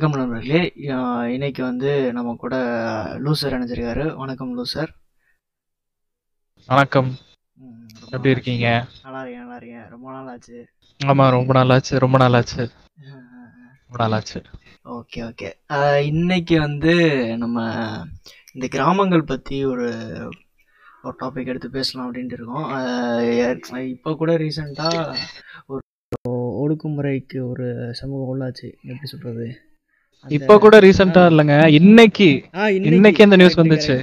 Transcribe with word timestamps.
வணக்கம் 0.00 0.28
நண்பர்களே. 0.28 0.72
இன்னைக்கு 1.32 1.64
வந்து 1.64 2.12
நம்ம 2.12 2.34
கூட 2.38 2.56
லூசர் 3.24 3.42
இணைஞ்சிருக்காரு. 3.42 4.16
வணக்கம் 4.16 4.58
லூசர். 4.58 4.86
வணக்கம். 6.66 7.14
எப்படி 8.04 8.30
இருக்கீங்க? 8.30 8.86
நல்லா 9.02 9.20
இருக்கேன் 9.20 9.40
நல்லா 9.40 9.56
இருக்கேன். 9.56 9.88
ரொம்ப 9.88 10.10
நாள் 10.10 10.26
ஆச்சு 10.26 10.68
ஆமா 11.06 11.30
ரொம்ப 11.30 11.64
நாளாச்சு 11.64 11.98
ரொம்ப 11.98 12.18
நாளாச்சு. 12.18 12.70
ரொம்ப 13.88 13.98
நாளாச்சு. 13.98 14.44
Okay 14.84 15.16
okay. 15.16 15.52
அஹ் 15.68 15.98
இன்னைக்கு 15.98 16.60
வந்து 16.60 16.94
நம்ம 17.38 17.74
இந்த 18.52 18.66
கிராமங்கள் 18.68 19.24
பற்றி 19.24 19.64
ஒரு 19.64 19.88
ஒரு 21.02 21.16
டாபிக் 21.20 21.46
எடுத்து 21.46 21.70
பேசலாம் 21.70 22.14
அப்படின்ட்டு 22.14 22.32
இருக்கோம். 22.32 23.88
இப்போ 23.88 24.14
கூட 24.14 24.38
ரீசெண்டாக 24.38 25.16
ஒரு 25.66 25.80
ஒடுக்குமுறைக்கு 26.62 27.48
ஒரு 27.48 27.94
சமூகம் 27.94 28.40
உள்ளாச்சு. 28.40 28.72
எப்படி 28.72 29.06
சொல்கிறது 29.06 29.60
இப்ப 30.36 30.58
கூட 30.58 30.78
ரீசெண்டா 30.84 31.22
இல்லைங்க. 31.32 31.56
இன்னைக்கு 31.80 32.28
இன்னைக்கு. 32.90 33.24
அந்த 33.24 33.36
news 33.36 33.56
வந்துச்சு. 33.62 33.96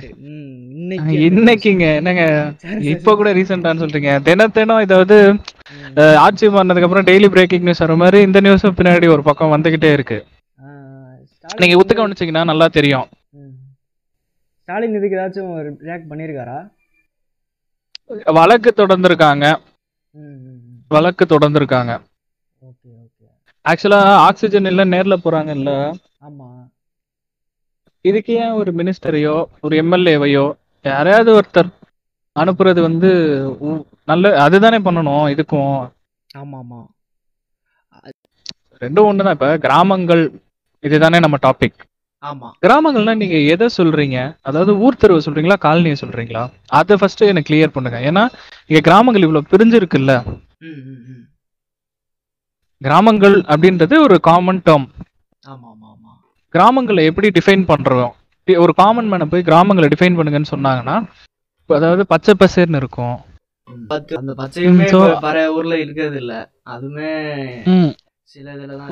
இன்னைக்குங்க. 1.28 1.88
என்னங்க? 2.00 2.26
இப்ப 2.92 3.16
கூட 3.16 3.34
ரீசெண்டான்னு 3.34 3.84
சொல்றீங்க. 3.84 4.12
தின 4.28 4.48
தினம் 4.58 4.86
இதாவது 4.86 5.18
ஆட்சி 6.26 6.48
மாறினதுக்கு 6.48 6.88
அப்புறம் 6.88 7.08
டெய்லி 7.10 7.30
பிரேக்கிங் 7.36 7.66
நியூஸ் 7.68 7.84
வர 7.86 7.96
மாதிரி 7.96 8.22
இந்த 8.28 8.42
நியூஸும் 8.42 8.78
பின்னாடி 8.80 9.10
ஒரு 9.16 9.24
பக்கம் 9.30 9.54
வந்துகிட்டே 9.56 9.92
இருக்கு. 9.98 10.20
நீங்க 11.62 11.76
ஒத்து 11.78 11.94
கவனிச்சீங்கன்னா 11.96 12.44
நல்லா 12.52 12.68
தெரியும். 12.78 13.08
ஸ்டாலின் 14.62 14.96
இதுக்கு 14.98 15.18
ஏதாச்சும் 15.18 15.52
ரியாக்ட் 15.88 16.10
பண்ணியிருக்காரா 16.12 16.60
வழக்கு 18.38 18.70
தொடர்ந்துருக்காங்க. 18.78 19.46
வழக்கு 20.88 21.24
தொடர்ந்துருக்காங்க. 21.26 21.94
ஆக்சுவலா 23.66 24.00
ஆக்சிஜன் 24.28 24.70
இல்ல 24.72 24.84
நேர்ல 24.94 25.16
போறாங்கல்ல. 25.26 25.72
ஆமாம் 26.28 26.60
இதுக்கு 28.06 28.32
ஏன் 28.44 28.58
ஒரு 28.62 28.72
மினிஸ்டரையோ 28.80 29.36
ஒரு 29.66 29.74
எம்எல்ஏவையோ 29.84 30.46
யாரையாவது 30.86 31.32
ஒருத்தர் 31.40 31.70
அனுப்புறது 32.36 32.80
வந்து 32.88 33.10
நல்ல 34.12 34.32
அதுதானே 34.46 34.80
பண்ணணும் 34.88 35.26
இதுக்கும். 35.34 35.76
ஆமாம். 36.42 36.60
ஆமாம் 36.62 36.88
ரெண்டும் 38.84 39.08
ஒண்ணுதான் 39.10 39.36
இப்ப 39.38 39.50
கிராமங்கள் 39.66 40.24
இதுதானே 40.84 41.18
நம்ம 41.26 41.38
டாபிக் 41.46 41.80
ஆமாம் 42.24 42.54
கிராமங்கள்னா 42.64 43.14
நீங்க 43.22 43.38
எதை 43.54 43.68
சொல்றீங்க? 43.78 44.18
அதாவது 44.48 44.72
ஊர் 44.86 45.00
தெருவை 45.02 45.22
சொல்றீங்களா 45.26 45.58
காலனியை 45.66 45.98
சொல்றீங்களா? 46.02 46.44
அதை 46.80 46.96
ஃபர்ஸ்ட் 47.00 47.24
எனக்கு 47.32 47.50
கிளியர் 47.50 47.76
பண்ணுங்க. 47.76 47.98
ஏன்னா 48.10 48.24
இங்க 48.70 48.82
கிராமங்கள் 48.88 49.26
இவ்வளவு 49.28 49.52
பிரிஞ்சிருக்குல்ல. 49.54 50.14
கிராமங்கள் 52.86 53.36
அப்படின்றது 53.54 53.96
ஒரு 54.06 54.16
காமன் 54.28 54.62
டேர்ம் 54.68 54.88
கிராமங்களை 56.54 57.02
எப்படி 57.10 57.28
டிஃபைன் 57.38 57.64
பண்றோம்? 57.72 58.14
ஒரு 58.64 58.74
காமன் 58.82 59.10
மேனை 59.12 59.26
போய் 59.32 59.48
கிராமங்களை 59.50 59.88
டிஃபைன் 59.94 60.18
பண்ணுங்கன்னு 60.18 60.54
சொன்னாங்கன்னா 60.54 60.96
அதாவது 61.70 62.04
பச்சை 62.14 62.34
பசேர்னு 62.40 62.80
இருக்கும். 62.82 63.18
அந்த 64.22 64.32
பச்சையுமே 64.42 64.88
ஊர்ல 65.58 65.76
இருக்கிறது 65.84 66.18
இல்ல 66.24 66.34
அதுமே 66.74 67.12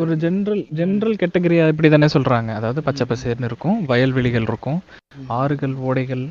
ஒரு 0.02 0.14
ஜென்ரல் 0.24 0.62
ஜென்ரல் 0.80 1.16
கேட்டகரியா 1.22 1.64
இப்படி 1.72 1.90
தானே 1.94 2.08
சொல்றாங்க. 2.16 2.50
அதாவது 2.60 2.82
பச்சை 2.88 3.06
பசேர்னு 3.12 3.50
இருக்கும் 3.50 3.78
வயல்வெளிகள் 3.92 4.46
இருக்கும். 4.50 4.80
ஆறுகள் 5.40 5.74
ஓடைகள் 5.88 6.24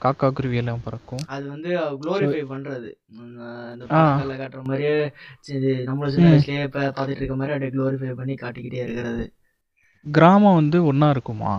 காக்கா 0.00 0.26
குருவி 0.30 0.56
எல்லாம் 0.56 0.84
பறக்கும். 0.84 1.22
அது 1.26 1.44
வந்து 1.48 1.70
குளோரிஃபை 2.00 2.42
பண்றது. 2.50 2.90
இந்த. 3.18 3.86
படங்கள்ல 3.88 4.36
காட்டுற 4.36 4.62
மாதிரியே 4.62 4.94
சரி, 5.40 5.72
நம்மளும் 5.84 6.14
சின்ன. 6.14 6.30
வயசுலயே 6.30 6.62
இப்ப 6.62 6.84
பாத்துட்டு 6.88 7.20
இருக்க 7.20 7.36
மாதிரி 7.36 7.54
அப்படியே 7.54 7.74
குளோரிஃபை 7.74 8.12
பண்ணி 8.14 8.34
காட்டிக்கிட்டே 8.34 8.82
இருக்கிறது. 8.84 9.24
கிராமம் 10.06 10.54
வந்து 10.54 10.78
ஒண்ணா 10.84 11.08
இருக்குமா? 11.10 11.52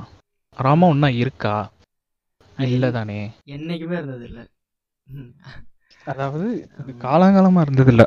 கிராமம் 0.57 0.89
ஒண்ணா 0.89 1.09
இருக்கா? 1.17 1.55
இல்ல 2.57 2.85
தானே. 2.91 3.19
என்னைக்குமே 3.47 3.97
இருந்தது 3.99 4.25
இல்ல. 4.25 4.39
அதாவது 6.05 6.47
இது 6.81 6.91
காலாகாலமா 7.01 7.61
இருந்தது 7.61 7.91
இல்ல 7.91 8.03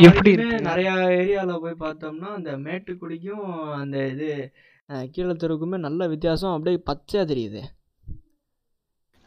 எப்படி? 0.00 0.30
நிறைய 0.66 0.88
ஏரியால 1.12 1.54
போய் 1.60 1.82
பார்த்தோம்னா 1.82 2.28
அந்த 2.32 2.50
மேட்டுக்குடிக்கும் 2.58 3.46
அந்த 3.74 3.96
இது 4.08 4.28
அஹ், 4.92 5.06
கீழத்தெருவுக்குமே 5.12 5.78
நல்ல 5.84 6.06
வித்தியாசம் 6.12 6.54
அப்படியே 6.54 6.78
பச்சையா 6.88 7.22
தெரியுது. 7.30 7.60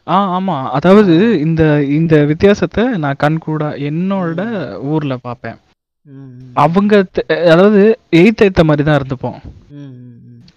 ஆ 0.08 0.18
ஆமா. 0.34 0.56
அதாவது 0.78 1.14
இந்த 1.46 1.62
இந்த 1.96 2.16
வித்தியாசத்தை 2.32 2.84
நான் 3.04 3.22
கண்கூடா 3.22 3.70
என்னோட 3.88 4.42
ஊர்ல 4.92 5.14
பார்ப்பேன். 5.24 5.58
அவங்க 6.56 6.94
அதாவது 7.48 7.80
எய்த் 8.20 8.44
ஏத்த 8.46 8.64
மாதிரி 8.64 8.84
தான் 8.84 9.00
இருந்துப்போம். 9.00 9.40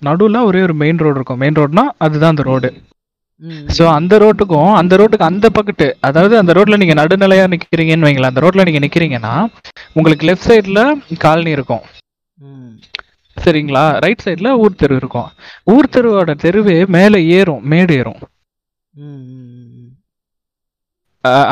நடுவுல 0.02 0.42
ஒரே 0.48 0.60
ஒரு 0.66 0.74
மெயின் 0.82 1.00
ரோடு 1.02 1.19
இருக்கும். 1.19 1.40
மெயின் 1.42 1.58
ரோடுனா 1.58 1.84
அதுதான் 2.04 2.34
அந்த 2.34 2.44
ரோடு 2.48 2.70
ஸோ 3.75 3.84
அந்த 3.96 4.14
ரோட்டுக்கும் 4.20 4.70
அந்த 4.78 4.94
ரோட்டுக்கு 4.98 5.26
அந்த 5.26 5.46
பக்கத்து 5.56 5.86
அதாவது 6.06 6.34
அந்த 6.38 6.52
ரோட்ல 6.56 6.78
நீங்க 6.80 6.94
நடுநிலையா 7.00 7.44
நிக்கிறீங்கன்னு 7.52 8.06
வைங்களேன் 8.06 8.32
அந்த 8.32 8.42
ரோட்ல 8.44 8.64
நீங்க 8.69 8.80
நிக்கிறீங்கன்னா 8.84 9.34
உங்களுக்கு 9.96 10.28
லெஃப்ட் 10.28 10.48
சைடுல 10.48 10.82
காலனி 11.20 11.50
இருக்கும். 11.56 11.84
சரிங்களா? 13.44 13.84
ரைட் 14.04 14.25
சைடுல 14.25 14.49
ஊர் 14.62 14.81
தெரு 14.81 14.94
இருக்கும். 15.00 15.28
ஊர் 15.75 15.93
தெருவோட 15.94 16.34
தெருவே 16.44 16.78
மேலே 16.97 17.21
ஏறும் 17.38 17.65
மேடு 17.72 17.94
ஏறும். 18.00 18.22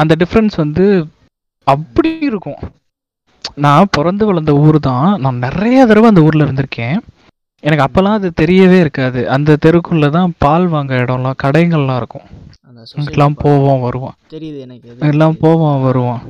அந்த 0.02 0.12
டிஃப்ரென்ஸ் 0.22 0.56
வந்து 0.56 0.86
அப்படி 1.66 2.10
இருக்கும். 2.30 2.60
நான் 3.64 3.92
பிறந்து 3.96 4.24
வளர்ந்த 4.26 4.52
ஊர் 4.64 4.78
தான். 4.88 5.10
நான் 5.24 5.42
நிறைய 5.46 5.78
தடவை 5.90 6.08
அந்த 6.08 6.24
ஊர்ல 6.28 6.46
இருந்திருக்கேன். 6.46 6.96
எனக்கு 7.62 7.84
அப்பெல்லாம் 7.86 8.18
அது 8.18 8.28
தெரியவே 8.40 8.78
இருக்காது. 8.84 9.20
அந்த 9.36 9.56
தெருக்குள்ள 9.64 10.08
தான் 10.16 10.34
பால் 10.44 10.66
வாங்க 10.74 10.94
இடம்லாம் 11.04 11.40
கடைகள்லாம் 11.42 12.00
இருக்கும். 12.02 12.26
society 12.94 13.36
போவோம் 13.44 13.84
வருவோம். 13.84 14.16
தெரியுது 14.34 14.58
எனக்கு. 14.64 14.96
எல்லாம் 15.12 15.36
போவோம் 15.44 15.80
வருவோம். 15.86 16.20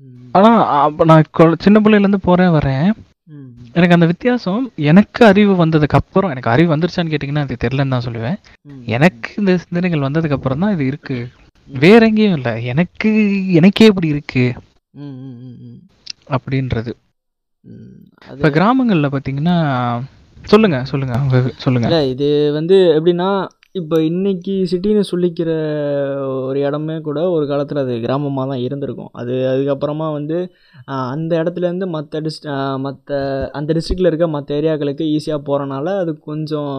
ம், 0.00 0.28
ஆனா 0.36 0.50
அப்ப 0.86 1.04
நான் 1.10 1.56
சின்ன 1.64 1.76
பிள்ளையில 1.80 2.04
இருந்து 2.04 2.20
போறேன் 2.26 2.54
வரேன். 2.56 2.90
எனக்கு 3.76 3.96
அந்த 3.96 4.06
வித்தியாசம் 4.06 4.62
எனக்கு 4.90 5.20
அறிவு 5.30 5.52
வந்ததுக்கு 5.64 5.98
அப்புறம் 6.00 6.30
எனக்கு 6.30 6.52
அறிவு 6.52 6.70
வந்துருச்சான்னு 6.74 7.12
கேட்டிங்கன்னா 7.12 7.44
அது 7.46 7.56
தெரியலன்னு 7.64 7.94
தான் 7.94 8.06
சொல்லுவேன். 8.06 8.38
எனக்கு 8.96 9.30
இந்த 9.36 9.52
சிந்தனைகள் 9.64 10.06
வந்ததுக்கு 10.06 10.36
அப்புறம் 10.38 10.62
தான் 10.64 10.74
இது 10.76 10.84
இருக்கு. 10.86 11.18
வேற 11.68 12.00
எங்கேயும் 12.06 12.36
இல்லை. 12.38 12.52
எனக்கு 12.72 13.10
எனக்கே 13.58 13.88
இப்படி 13.90 14.08
இருக்கு. 14.14 14.44
அப்படின்றது. 16.36 16.92
இப்ப 18.34 18.50
கிராமங்கள்ல 18.56 19.10
பாத்தீங்கன்னா 19.14 19.56
சொல்லுங்க 20.44 20.76
சொல்லுங்க 20.90 21.14
சொல்லுங்க. 21.64 21.88
இது 22.12 22.28
வந்து 22.58 22.76
எப்படின்னா 22.98 23.30
இப்போ 23.74 23.96
இன்றைக்கி 24.06 24.54
சிட்டின்னு 24.70 25.02
சொல்லிக்கிற 25.10 25.50
ஒரு 26.46 26.58
இடமே 26.66 26.94
கூட 27.08 27.18
ஒரு 27.34 27.44
காலத்தில் 27.50 27.80
அது 27.82 27.94
கிராமமாக 28.04 28.46
தான் 28.52 28.62
இருந்திருக்கும். 28.66 29.10
அது 29.20 29.34
அதுக்கப்புறமா 29.50 30.06
வந்து 30.16 30.38
அந்த 31.12 31.32
இடத்துலேருந்து 31.40 31.86
மற்ற 31.96 32.20
டிஸ் 32.24 32.40
மற்ற 32.86 33.18
அந்த 33.58 33.70
டிஸ்ட்ரிக்டில் 33.78 34.10
இருக்க 34.10 34.28
மற்ற 34.36 34.56
ஏரியாக்களுக்கு 34.60 35.06
ஈஸியாக 35.16 35.40
போகிறனால 35.48 35.86
அது 36.02 36.14
கொஞ்சம் 36.30 36.72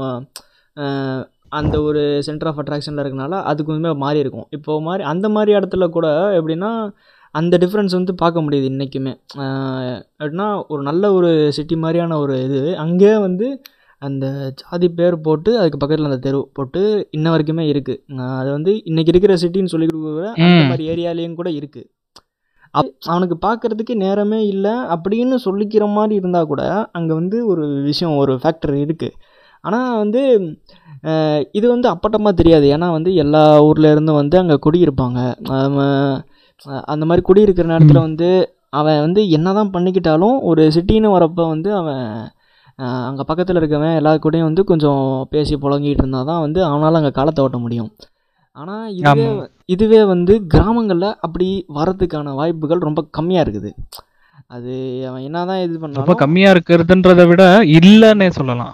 அந்த 1.60 1.76
ஒரு 1.88 2.02
சென்டர் 2.28 2.50
ஆஃப் 2.52 2.62
அட்ராக்ஷனில் 2.64 3.04
இருக்கனால 3.04 3.40
அது 3.52 3.62
கொஞ்சமே 3.70 3.94
மாறி 4.06 4.20
இருக்கும். 4.24 4.48
இப்போ 4.58 4.74
மாதிரி 4.90 5.06
அந்த 5.14 5.30
மாதிரி 5.38 5.52
இடத்துல 5.60 5.88
கூட 5.98 6.08
எப்படின்னா 6.40 6.72
அந்த 7.36 7.56
டிஃப்ரென்ஸ் 7.64 7.94
வந்து 8.00 8.14
பார்க்க 8.22 8.46
முடியுது 8.46 8.68
இன்றைக்குமே 8.74 9.14
எப்படின்னா 10.22 10.48
ஒரு 10.74 10.82
நல்ல 10.90 11.14
ஒரு 11.18 11.30
சிட்டி 11.58 11.76
மாதிரியான 11.84 12.18
ஒரு 12.24 12.36
இது 12.48 12.62
அங்கே 12.86 13.14
வந்து 13.28 13.48
அந்த 14.02 14.26
ஜாதி 14.60 14.88
பேர் 15.00 15.16
போட்டு 15.26 15.52
அதுக்கு 15.60 15.80
பக்கத்தில் 15.82 16.10
அந்த 16.10 16.20
தெரு 16.28 16.40
போட்டு 16.58 16.82
இன்ன 17.18 17.32
வரைக்குமே 17.34 17.66
இருக்குது 17.72 18.24
அது 18.40 18.50
வந்து 18.58 18.72
இன்னைக்கு 18.90 19.12
இருக்கிற 19.14 19.34
சிட்டின்னு 19.44 19.74
சொல்லி 19.74 19.88
கொடுக்குற 19.90 20.30
அந்த. 20.46 20.64
மாதிரி 20.72 20.86
ஏரியாலேயும் 20.94 21.40
கூட 21.42 21.50
இருக்குது 21.60 21.90
அவனுக்கு 23.12 23.36
பார்க்கறதுக்கு 23.46 23.94
நேரமே 24.04 24.40
இல்லை. 24.54 24.74
அப்படின்னு 24.96 25.38
சொல்லிக்கிற 25.46 25.86
மாதிரி 25.98 26.14
இருந்தால் 26.20 26.50
கூட 26.52 26.64
அங்கே 26.98 27.14
வந்து 27.20 27.38
ஒரு 27.52 27.64
விஷயம் 27.90 28.16
ஒரு 28.24 28.34
ஃபேக்டர் 28.42 28.76
இருக்குது 28.86 29.18
ஆனால் 29.64 29.98
வந்து 30.04 30.22
இது 31.58 31.66
வந்து 31.74 31.88
அப்பட்டமாக 31.94 32.34
தெரியாது. 32.42 32.66
ஏன்னா 32.76 32.88
வந்து 32.98 33.12
எல்லா 33.24 33.44
ஊர்ல 33.68 33.92
இருந்தும் 33.94 34.20
வந்து 34.22 34.38
அங்கே 34.42 34.58
குடியிருப்பாங்க. 34.66 35.20
அந்த 36.94 37.04
மாதிரி 37.10 37.24
குடியிருக்கிற 37.30 37.68
நேரத்தில் 37.74 38.06
வந்து 38.08 38.30
அவன் 38.80 39.02
வந்து 39.06 39.22
என்னதான் 39.38 39.74
பண்ணிக்கிட்டாலும் 39.76 40.38
ஒரு 40.50 40.64
சிட்டின்னு 40.76 41.16
வரப்போ 41.18 41.46
வந்து 41.54 41.70
அவன் 41.82 42.06
அங்கே 43.08 43.24
பக்கத்தில் 43.30 43.60
இருக்கவன் 43.60 43.98
எல்லா 44.00 44.12
கூடயும் 44.24 44.50
வந்து 44.50 44.64
கொஞ்சம் 44.72 45.04
பேசி 45.34 45.56
புழங்கிட்டு 45.64 46.04
இருந்தால் 46.04 46.30
தான் 46.30 46.44
வந்து 46.46 46.60
அவனால் 46.70 47.00
அங்கே 47.00 47.12
காலத்தை 47.18 47.44
ஓட்ட 47.46 47.58
முடியும். 47.66 47.92
ஆனால் 48.58 48.86
இதுவே. 49.00 49.28
இதுவே 49.74 50.00
வந்து 50.14 50.34
கிராமங்களில் 50.54 51.18
அப்படி 51.26 51.50
வரதுக்கான 51.78 52.34
வாய்ப்புகள் 52.40 52.88
ரொம்ப 52.88 53.02
கம்மியாக 53.18 53.46
இருக்குது. 53.46 53.72
அது 54.56 54.74
அவன் 55.10 55.26
என்னதான் 55.28 55.62
இது 55.66 55.74
ரொம்ப 55.74 55.84
பண்ணாலும் 55.84 56.22
கம்மியா 56.24 56.50
இருக்கிறதுன்றதை 56.54 57.26
விட 57.32 57.44
இல்லைன்னே 57.80 58.30
சொல்லலாம். 58.40 58.74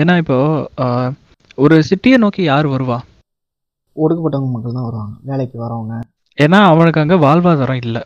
ஏன்னா 0.00 0.14
இப்போ 0.22 0.38
ஒரு 1.64 1.76
சிட்டியை 1.88 2.18
நோக்கி 2.22 2.42
யார் 2.50 2.66
வருவா? 2.74 2.98
ஒடுக்கப்பட்டவங்க 3.96 4.50
மக்கள் 4.54 4.76
தான் 4.76 4.88
வருவாங்க. 4.88 5.14
வேலைக்கு 5.30 5.56
வரவங்க. 5.64 5.94
ஏன்னா 6.44 6.58
அவனுக்கு 6.72 7.02
அங்க 7.02 7.16
வாழ்வாதாரம் 7.24 7.80
இல்லை. 7.84 8.02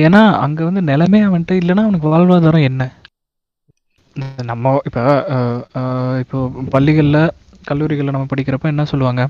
ஏன்னா 0.00 0.22
அங்க 0.44 0.60
வந்து 0.64 0.82
நிலமே 0.88 1.20
அவன்கிட்ட 1.26 1.60
இல்லைன்னா 1.60 1.84
அவனுக்கு 1.86 2.08
வாழ்வாதாரம் 2.08 2.68
என்ன? 2.68 2.82
நம்ம 4.48 4.72
இப்போ 4.88 5.02
இப்போ 6.22 6.38
பள்ளிகள்ல 6.72 7.18
கல்லூரிகள்ல 7.68 8.14
நம்ம 8.14 8.30
படிக்கிறப்ப 8.30 8.72
என்ன 8.72 8.84
சொல்லுவாங்க? 8.92 9.22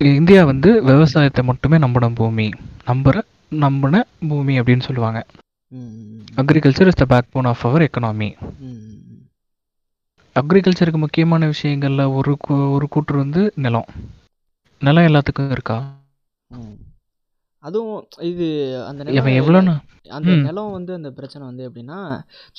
இந்தியா 0.00 0.42
வந்து 0.44 0.70
விவசாயத்தை 0.88 1.42
மட்டுமே 1.44 1.78
நம்பின 1.78 2.10
பூமி. 2.14 2.46
நம்புற 2.86 3.16
நம்பின 3.62 3.96
பூமி 4.30 4.54
அப்படின்னு 4.60 4.86
சொல்லுவாங்க. 4.88 5.20
Agriculture 6.40 6.90
is 6.90 7.00
the 7.00 7.06
backbone 7.32 7.48
of 7.50 7.64
our 7.64 7.86
economy 7.86 8.28
அக்ரிகல்ச்சருக்கு 10.36 11.00
முக்கியமான 11.02 11.46
விஷயங்கள்ல 11.52 12.02
ஒரு 12.18 12.32
ஒரு 12.76 12.86
கூற்று 12.88 13.16
வந்து 13.16 13.42
நிலம். 13.64 13.88
நிலம் 14.82 15.08
எல்லாத்துக்கும் 15.08 15.54
இருக்கா. 15.56 15.78
அதுவும் 17.68 18.00
இது 18.28 18.46
அந்த 18.88 19.00
நிலம் 19.04 19.16
அந்த. 20.16 20.28
நிலம் 20.44 20.74
வந்து 20.74 20.92
அந்த 20.98 21.08
பிரச்சனை 21.16 21.42
வந்து 21.48 21.62
எப்படின்னா 21.68 21.98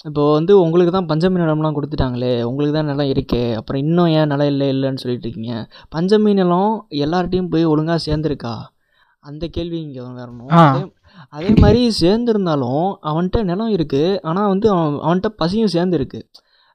இப்போ 0.06 0.24
வந்து 0.34 0.54
உங்களுக்கு 0.64 0.92
தான் 0.96 1.10
பஞ்சமி 1.12 1.42
நிலம்லாம் 1.42 1.78
கொடுத்துட்டாங்களே 1.78 2.34
உங்களுக்கு 2.50 2.76
தான் 2.76 2.90
நிலம் 2.92 3.12
இருக்கே 3.14 3.44
அப்புறம் 3.60 3.82
இன்னும் 3.86 4.12
ஏன் 4.18 4.30
நிலம் 4.34 4.52
இல்லை 4.52 4.68
இல்லைன்னு 4.74 5.02
சொல்லிட்டு 5.04 5.28
இருக்கீங்க 5.28 5.56
பஞ்சமி 5.96 6.34
நிலம் 6.42 6.74
எல்லார்ட்டையும் 7.06 7.52
போய் 7.54 7.72
ஒழுங்காக 7.72 8.00
சேர்ந்துருக்கா 8.08 8.54
அந்த 9.24 9.46
கேள்வி 9.56 9.78
இங்கே 9.80 10.02
வரணும். 10.20 10.52
அதே 11.34 11.50
மாதிரி 11.64 11.82
சேர்ந்துருந்தாலும் 12.02 12.84
அவன்கிட்ட 13.10 13.40
நிலம் 13.50 13.74
இருக்குது 13.78 14.20
ஆனால் 14.24 14.52
வந்து 14.52 14.68
அவன் 14.74 14.94
அவன்கிட்ட 15.06 15.32
பசியும் 15.42 15.74
சேர்ந்துருக்கு 15.76 16.20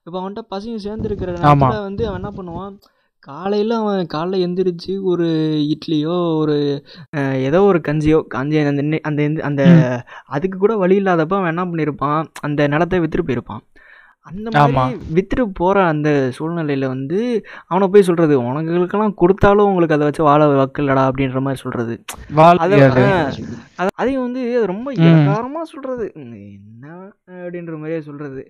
இப்போ 0.06 0.16
அவன்கிட்ட 0.20 0.42
பசியும் 0.50 0.82
சேர்ந்துருக்கிற. 0.86 1.30
நேரத்தில் 1.36 1.86
வந்து 1.86 2.02
அவன் 2.08 2.20
என்ன 2.20 2.32
பண்ணுவான் 2.38 2.74
காலையில் 3.24 3.72
அவன் 3.76 4.08
காலைல 4.12 4.40
எந்திரிச்சு 4.44 4.92
ஒரு 5.10 5.26
இட்லியோ 5.72 6.16
ஒரு 6.40 6.56
ஏதோ 7.46 7.60
ஒரு 7.68 7.78
கஞ்சியோ 7.86 8.18
கஞ்சி 8.32 8.58
அந்த 8.64 8.82
அந்த 9.08 9.20
அந்த 9.48 9.62
அதுக்கு 10.30 10.56
கூட 10.58 10.74
வழி 10.80 10.96
இல்லாதப்ப 11.00 11.38
அவன் 11.38 11.52
என்ன 11.52 11.64
பண்ணியிருப்பான் 11.70 12.18
அந்த 12.42 12.66
நிலத்தை 12.72 13.00
வித்துட்டு 13.00 13.28
போயிருப்பான். 13.28 13.62
அந்த. 14.26 14.50
மாதிரி 14.74 14.98
வித்துட்டு 15.14 15.44
போகிற 15.58 15.78
அந்த 15.88 16.08
சூழ்நிலையில் 16.36 16.86
வந்து 16.92 17.18
அவனை 17.66 17.86
போய் 17.90 18.06
சொல்கிறது 18.06 18.34
உனங்களுக்கெல்லாம் 18.42 19.16
கொடுத்தாலும் 19.18 19.70
உங்களுக்கு 19.70 19.96
அதை 19.96 20.06
வச்சு 20.08 20.22
வாழ 20.28 20.44
வக்கலடா 20.52 21.02
அப்படின்ற 21.08 21.40
மாதிரி 21.44 21.62
சொல்கிறது 21.62 21.94
அதையும் 23.98 24.24
வந்து 24.26 24.42
ரொம்ப 24.72 24.86
ம். 24.92 25.02
இலக்காரமாக 25.02 25.66
சொல்கிறது 25.72 26.06
என்ன? 26.22 26.86
அப்படின்ற 27.38 27.76
மாதிரியே 27.76 28.00
சொல்கிறது 28.08 28.44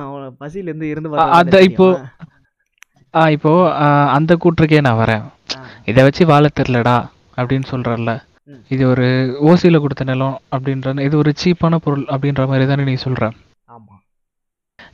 அவனை 0.00 0.26
பசியிலேருந்து 0.40 0.90
இருந்து 0.90 1.62
இப்போ 1.68 1.88
ஆ 3.14 3.22
இப்போ 3.34 3.52
அந்த 4.14 4.32
கூற்றுக்கே 4.42 4.80
நான் 4.82 5.00
வரேன். 5.00 5.24
இதை 5.86 6.00
வச்சு 6.06 6.22
வாழ 6.26 6.46
தெரிலடா 6.52 6.96
அப்படின்னு 7.38 7.66
சொல்றல்ல. 7.70 8.10
ம். 8.48 8.60
இது 8.74 8.82
ஒரு 8.90 9.06
ஓசியில 9.48 9.76
கொடுத்த 9.80 10.04
நிலம் 10.04 10.36
அப்படின்ற 10.52 10.94
இது 11.06 11.16
ஒரு 11.22 11.30
சீப்பான 11.42 11.78
பொருள் 11.84 12.04
அப்படின்ற 12.12 12.44
மாதிரி 12.50 12.66
தானே 12.70 12.84
நீ 12.88 12.94
சொல்ற? 13.04 13.24
ஆமாம் 13.68 14.02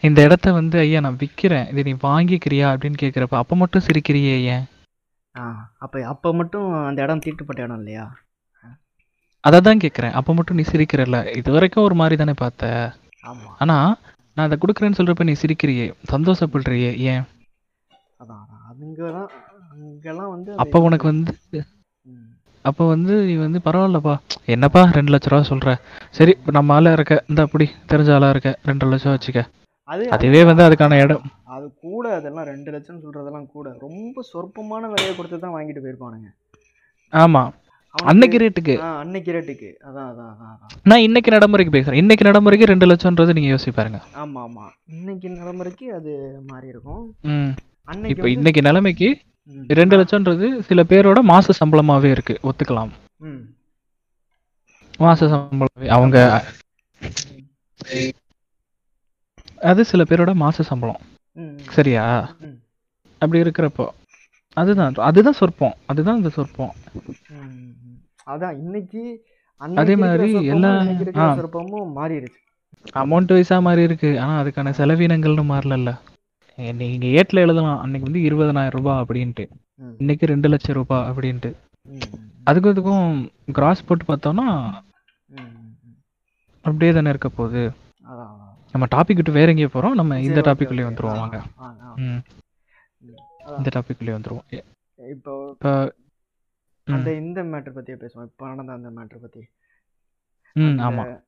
இந்த 0.02 0.18
இடத்த 0.26 0.52
வந்து 0.56 0.76
ஐயா 0.82 1.00
நான் 1.04 1.20
விற்கிறேன் 1.20 1.68
இதை 1.72 1.82
நீ 1.88 1.94
வாங்கிக்கிறியா 2.04 2.68
அப்படின்னு 2.72 3.00
கேட்குறப்ப 3.02 3.36
அப்போ 3.40 3.56
மட்டும் 3.60 3.84
சிரிக்கிறியே 3.86 4.36
ஏன் 4.54 4.64
அப்போ 5.84 5.98
அப்போ 6.10 6.28
மட்டும் 6.40 6.66
அந்த 6.88 6.98
இடம் 7.04 7.22
தீட்டுப்பட்ட 7.24 7.60
இடம் 7.64 7.80
இல்லையா? 7.80 8.04
அதை 9.44 9.58
தான் 9.62 9.80
கேட்குறேன் 9.82 10.14
அப்போ 10.18 10.32
மட்டும் 10.36 10.58
நீ 10.58 10.64
சிரிக்கிறல்ல. 10.68 11.18
இது 11.38 11.48
வரைக்கும் 11.54 11.86
ஒரு 11.86 11.96
மாதிரி 12.00 12.16
தானே 12.20 12.34
பார்த்த. 12.42 12.66
ஆமாம் 13.24 13.54
ஆனா 13.62 13.76
நான் 14.36 14.46
அதை 14.46 14.56
கொடுக்குறேன்னு 14.58 14.98
சொல்றப்ப 14.98 15.24
நீ 15.28 15.34
சிரிக்கிறியே 15.40 15.84
சந்தோஷப்படுறியே 16.12 16.92
ஏன்? 17.12 17.24
அதான் 18.20 18.42
அங்கெல்லாம் 18.70 19.30
அங்கெல்லாம் 19.72 20.32
வந்து 20.34 20.50
அப்போ 20.64 20.80
உனக்கு 20.88 21.06
வந்து. 21.12 21.32
அப்போ 22.68 22.82
வந்து 22.92 23.14
நீ 23.28 23.32
வந்து 23.46 23.58
பரவாயில்லப்பா. 23.66 24.14
என்னப்பா 24.54 24.82
ரெண்டு 24.96 25.12
லட்ச 25.12 25.30
ரூபா 25.32 25.42
சொல்ற? 25.50 25.70
சரி 26.18 26.32
நம்ம 26.56 26.74
ஆளா 26.76 26.92
இருக்க 26.96 27.14
இந்த 27.30 27.40
அப்படி 27.46 27.66
தெரிஞ்ச 27.90 28.10
ஆளா 28.16 28.28
இருக்க 28.34 28.50
ரெண்டு 28.68 28.88
லட்சம் 28.92 29.14
வச்சுக்க. 29.14 29.40
அது 29.88 30.04
அதுவே 30.16 30.40
வந்து 30.50 30.62
அதுக்கான 30.66 30.98
இடம். 31.04 31.24
அது 31.54 31.66
கூட 31.86 32.04
அதெல்லாம் 32.18 32.48
ரெண்டு 32.52 32.70
லட்சம் 32.74 33.02
சொல்றதெல்லாம் 33.02 33.50
கூட 33.56 33.66
ரொம்ப 33.84 34.22
சொற்பமான 34.30 34.82
விலையை 34.92 35.12
கொடுத்து 35.18 35.38
தான் 35.44 35.54
வாங்கிட்டு 35.56 35.82
போயிருப்பானுங்க. 35.84 36.30
ஆமா. 37.12 37.42
அன்னைக்கு 37.94 38.38
ரேட்டுக்கு. 38.42 38.74
அன்னைக்கு 39.02 39.34
ரேட்டுக்கு. 39.36 39.68
அதான் 39.88 40.08
அதான் 40.12 40.30
அதான் 40.32 40.72
நான் 40.90 41.04
இன்னைக்கு 41.08 41.34
நடைமுறைக்கு 41.34 41.74
பேசுறேன். 41.76 42.00
இன்னைக்கு 42.02 42.26
நடைமுறைக்கு 42.28 42.70
ரெண்டு 42.72 42.88
லட்சம்ன்றது 42.90 43.36
நீங்க 43.36 43.50
யோசிச்சு 43.52 43.76
பாருங்க 43.76 44.00
ஆமா 44.24 44.40
ஆமா. 44.48 44.66
இன்னைக்கு 44.96 45.28
நிலைமைக்கு 45.38 45.86
அது 45.98 46.14
மாறி 46.50 46.66
இருக்கும் 46.74 47.04
இப்போ 48.08 48.28
இன்னைக்கு 48.30 48.62
நிலைமைக்கு. 48.62 49.08
ரெண்டு 49.70 49.96
லட்சம்ன்றது 49.96 50.46
சில 50.60 50.82
பேரோட 50.82 51.18
மாச 51.28 51.50
சம்பளமாவே 51.60 52.10
இருக்கு 52.10 52.34
ஒத்துக்கலாம். 52.42 52.92
மாச 54.98 55.28
சம்பளம் 55.28 55.88
அவங்க 55.90 56.18
அது 59.62 59.84
சில 59.84 60.02
பேரோட 60.02 60.32
மாச 60.38 60.60
சம்பளம். 60.62 61.00
சரியா. 61.68 62.04
அப்படி 63.22 63.42
இருக்கிறப்போ 63.42 63.86
அதுதான் 64.56 64.94
அதுதான் 65.02 65.32
சொற்பம் 65.32 65.74
அதுதான் 65.86 66.16
இந்த 66.16 66.28
சொற்பம். 66.28 66.72
அதான் 68.26 68.58
இன்னைக்கு 68.58 69.02
அதே 69.60 69.94
மாதிரி 69.96 70.28
எல்லா-. 70.48 70.72
சொற்பமும் 71.36 71.96
மாறிடுச்சு 71.96 72.40
அமௌண்ட் 72.94 73.32
வைஸா 73.32 73.62
மாதிரி 73.62 73.82
இருக்கு 73.82 74.20
ஆனா 74.20 74.42
அதுக்கான 74.42 74.72
செலவினங்கள்னு 74.78 75.44
மாறலல்ல 75.50 75.90
ஏ- 75.92 76.13
நீங்க 76.56 77.06
ஏட்ல 77.06 77.34
எழுதலாம். 77.34 77.80
அன்னைக்கு 77.80 78.10
வந்து 78.10 78.26
இருபதனாயிரம் 78.26 78.80
ரூபாய் 78.80 79.04
அப்படின்ட்டு. 79.08 79.48
இன்னைக்கு 79.98 80.26
ரெண்டு 80.26 80.48
லட்சம் 80.48 80.76
ரூபாய் 80.76 81.08
அப்படின்ட்டு. 81.08 81.52
ம். 81.82 81.98
அதுக்கும் 82.50 82.74
இதுக்கும் 82.74 83.28
கிராஸ் 83.52 83.84
போட்டு 83.84 84.16
பார்த்தோம்னா. 84.16 84.72
அப்படியே 86.62 86.92
தானே 86.92 87.08
இருக்க 87.08 87.28
போகுது. 87.28 87.72
நம்ம 88.72 88.86
டாபிக் 88.94 89.14
விட்டு 89.14 89.32
வேற 89.32 89.48
எங்கேயோ 89.48 89.68
போறோம். 89.74 89.90
நம்ம 89.90 90.20
இந்த 90.20 90.40
டாபிக்லயே 90.40 90.56
okay. 90.56 90.92
வந்துருவோம் 90.92 91.18
வாங்க. 91.18 91.42
இந்த 93.56 93.70
டாபிக்லயே 93.74 94.18
வந்துருவோம். 94.18 94.40
எ- 94.48 94.64
இப்போ 95.10 95.56
அந்த 96.84 97.14
இந்த 97.14 97.42
மேட்டர் 97.42 97.70
பத்தியே 97.76 97.98
பேசுவோம். 98.00 98.22
இப்போ 98.22 98.48
நடந்த 98.48 98.72
அந்த 98.72 98.88
மேட்டர் 98.88 99.20
பத்தி. 99.20 99.40
ம் 100.52 100.60
ஆமா. 100.60 101.22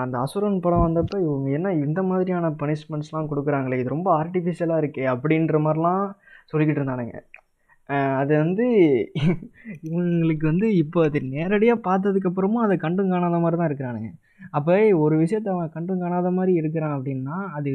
அந்த 0.00 0.14
அசுரன் 0.24 0.62
படம் 0.64 0.84
வந்தப்ப 0.86 1.18
இவங்க 1.26 1.48
என்ன 1.58 1.68
இந்த 1.84 2.00
மாதிரியான 2.10 2.50
பனிஷ்மெண்ட்ஸ்லாம் 2.62 3.30
கொடுக்குறாங்களே 3.30 3.78
இது 3.80 3.94
ரொம்ப 3.96 4.10
ஆர்டிஃபிஷியலாக 4.20 4.82
இருக்கே 4.82 5.04
அப்படின்ற 5.14 5.58
மாதிரிலாம் 5.66 6.04
சொல்லிக்கிட்டு 6.50 6.80
இருந்தானுங்க. 6.80 7.16
அது 8.20 8.32
வந்து 8.42 8.66
இவங்களுக்கு 9.86 10.44
வந்து 10.50 10.66
இப்போ 10.82 10.98
அது 11.08 11.18
நேரடியாக 11.34 11.84
பார்த்ததுக்கப்புறமும் 11.88 12.64
அதை 12.66 12.76
கண்டும் 12.84 13.10
காணாத 13.12 13.38
மாதிரி 13.44 13.56
தான் 13.60 13.70
இருக்கிறானுங்க. 13.70 14.10
அப்போ 14.56 14.74
ஒரு 15.04 15.14
விஷயத்த 15.22 15.48
அவன் 15.54 15.74
கண்டும் 15.76 16.02
காணாத 16.04 16.30
மாதிரி 16.38 16.52
இருக்கிறான் 16.60 16.94
அப்படின்னா 16.96 17.36
அது 17.58 17.72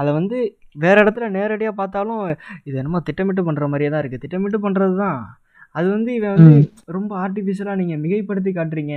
அதை 0.00 0.10
வந்து 0.18 0.38
வேற 0.84 0.96
இடத்துல 1.04 1.28
நேரடியாக 1.38 1.78
பார்த்தாலும் 1.80 2.22
இது 2.68 2.76
என்னமோ 2.82 3.00
திட்டமிட்டு 3.08 3.44
பண்ணுற 3.48 3.66
மாதிரியே 3.72 3.90
தான் 3.94 4.02
இருக்குது 4.02 4.24
திட்டமிட்டு 4.26 4.60
பண்ணுறது 4.66 4.96
தான். 5.04 5.20
அது 5.78 5.88
வந்து 5.96 6.10
இவன் 6.18 6.36
வந்து. 6.36 6.60
ரொம்ப 6.96 7.12
ஆர்டிஃபிஷியலாக 7.24 7.80
நீங்கள் 7.82 8.02
மிகைப்படுத்தி 8.04 8.52
காட்டுறீங்க. 8.58 8.96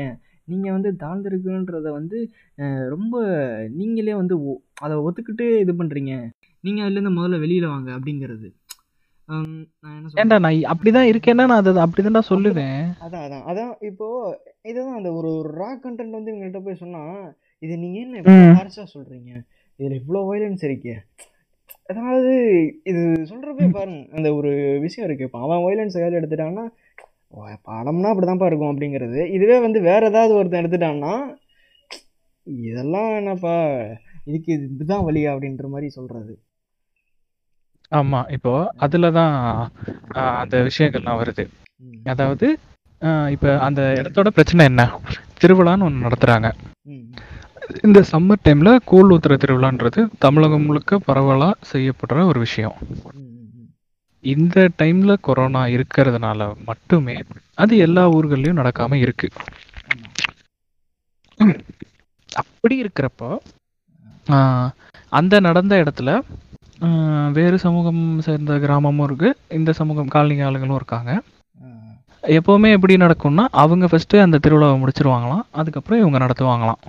நீங்கள் 0.51 0.75
வந்து 0.75 0.91
தாழ்ந்திருக்குன்றத 1.00 1.89
வந்து 1.91 2.17
ரொம்ப 2.89 3.15
நீங்களே 3.75 4.13
வந்து 4.13 4.36
ஒ- 4.46 4.62
அதை 4.81 4.98
ஒத்துக்கிட்டு 5.00 5.46
இது 5.60 5.74
பண்ணுறீங்க 5.74 6.13
நீங்கள் 6.63 6.86
அதுலேருந்து 6.86 7.17
முதல்ல 7.17 7.39
வெளியில் 7.39 7.67
வாங்க 7.67 7.91
அப்படிங்கிறது. 7.91 8.50
ஏன்டா 10.22 10.38
நான் 10.39 10.63
அப்படிதான் 10.72 11.10
இருக்கேன்னா 11.12 11.46
நான் 11.46 11.60
அதை 11.62 11.74
அப்படிதான்டா 11.84 12.22
சொல்லுவேன். 12.29 12.81
அதான் 13.05 13.24
அதான் 13.25 13.46
அதான். 13.51 13.74
இப்போ 13.81 14.08
இதுதான் 14.62 14.98
அந்த 14.98 15.12
ஒரு 15.20 15.29
ரா 15.60 15.70
கண்டென்ட் 15.84 16.17
வந்து 16.17 16.31
இவங்கள்ட்ட 16.31 16.62
போய் 16.63 16.81
சொன்னா 16.81 17.01
இது 17.63 17.74
நீங்க 17.77 18.00
என்ன. 18.00 18.22
ஹார்ஷா 18.58 18.86
சொல்றீங்க? 18.96 19.31
இதுல 19.79 19.96
இவ்வளோ 20.01 20.22
வயலன்ஸ் 20.29 20.63
இருக்கே. 20.70 20.96
அதாவது 21.91 22.34
இது 22.84 23.00
சொல்றப்பே 23.29 23.65
பாருங்க 23.72 24.01
அந்த 24.17 24.27
ஒரு 24.36 24.51
விஷயம் 24.81 25.08
இருக்கு. 25.08 25.27
இப்போ 25.27 25.39
அவன் 25.46 25.63
வயலன்ஸ் 25.65 25.98
கையில் 25.98 26.20
எடுத்துட்டான்னா 26.20 26.65
ஓ, 27.33 27.39
படம்னா 27.67 28.09
அப்படிதான்ப்பா 28.11 28.47
இருக்கும் 28.47 28.71
அப்படிங்கிறது 28.71 29.19
இதுவே 29.35 29.57
வந்து 29.61 29.79
வேற 29.85 30.01
ஏதாவது 30.09 30.33
ஒருத்தன் 30.33 30.61
எடுத்துட்டான்னா 30.61 31.13
இதெல்லாம் 32.65 33.09
என்னப்பா 33.17 33.55
இதுக்கு 34.27 34.50
இது 34.53 34.65
இதுதான் 34.69 35.05
வழி 35.05 35.21
அப்படின்ற 35.31 35.65
மாதிரி 35.69 35.89
சொல்றது 35.95 36.33
ஆமா 37.91 38.19
இப்போ 38.35 38.51
அதுலதான் 38.81 39.33
ஆஹ், 40.15 40.35
அந்த 40.41 40.55
விஷயங்கள்லாம் 40.67 41.19
வருது. 41.21 41.43
அதாவது 42.05 42.47
இப்ப 43.31 43.47
அந்த 43.65 43.81
இடத்தோட 44.00 44.29
பிரச்சனை 44.31 44.65
என்ன 44.65 44.81
திருவிழான்னு 45.39 45.85
ஒன்று 45.88 46.05
நடத்துறாங்க 46.05 46.47
ம். 46.89 47.05
இந்த 47.83 48.00
சம்மர் 48.09 48.43
டைம்ல 48.45 48.71
கூழ் 48.85 49.11
ஊத்துற 49.13 49.35
திருவிழான்றது 49.38 50.01
தமிழகம் 50.19 50.65
முழுக்க 50.65 51.00
பரவலா 51.05 51.50
செய்யப்படுற 51.71 52.23
ஒரு 52.27 52.39
விஷயம். 52.45 52.75
இந்த 54.24 54.68
டைம்ல 54.82 55.12
கொரோனா 55.22 55.62
இருக்கிறதுனால 55.75 56.40
மட்டுமே 56.68 57.16
அது 57.58 57.74
எல்லா 57.86 58.04
ஊர்கள்லயும் 58.10 58.60
நடக்காம 58.62 59.00
இருக்கு. 59.04 59.28
அப்படி 62.30 62.75
இருக்கிறப்போ 62.84 63.30
அந்த 65.12 65.36
நடந்த 65.48 65.74
இடத்துல 65.84 66.10
வேறு 67.38 67.58
சமூகம் 67.63 68.04
சேர்ந்த 68.25 68.54
கிராமமும் 68.63 69.06
இருக்கு. 69.08 69.30
இந்த 69.58 69.72
சமூகம் 69.80 70.13
காலனி 70.16 70.44
ஆளுங்களும் 70.48 70.80
இருக்காங்க. 70.80 71.12
எப்போவுமே 72.24 72.70
எப்படி 72.75 72.96
நடக்கும்னா 73.04 73.46
அவங்க 73.63 73.86
ஃபஸ்ட்டு 73.92 74.24
அந்த 74.25 74.40
திருவிழாவை 74.44 74.78
முடிச்சிருவாங்களாம். 74.82 75.46
அதுக்கப்புறம் 75.60 76.01
இவங்க 76.04 76.20
நடத்துவாங்களாம். 76.24 76.82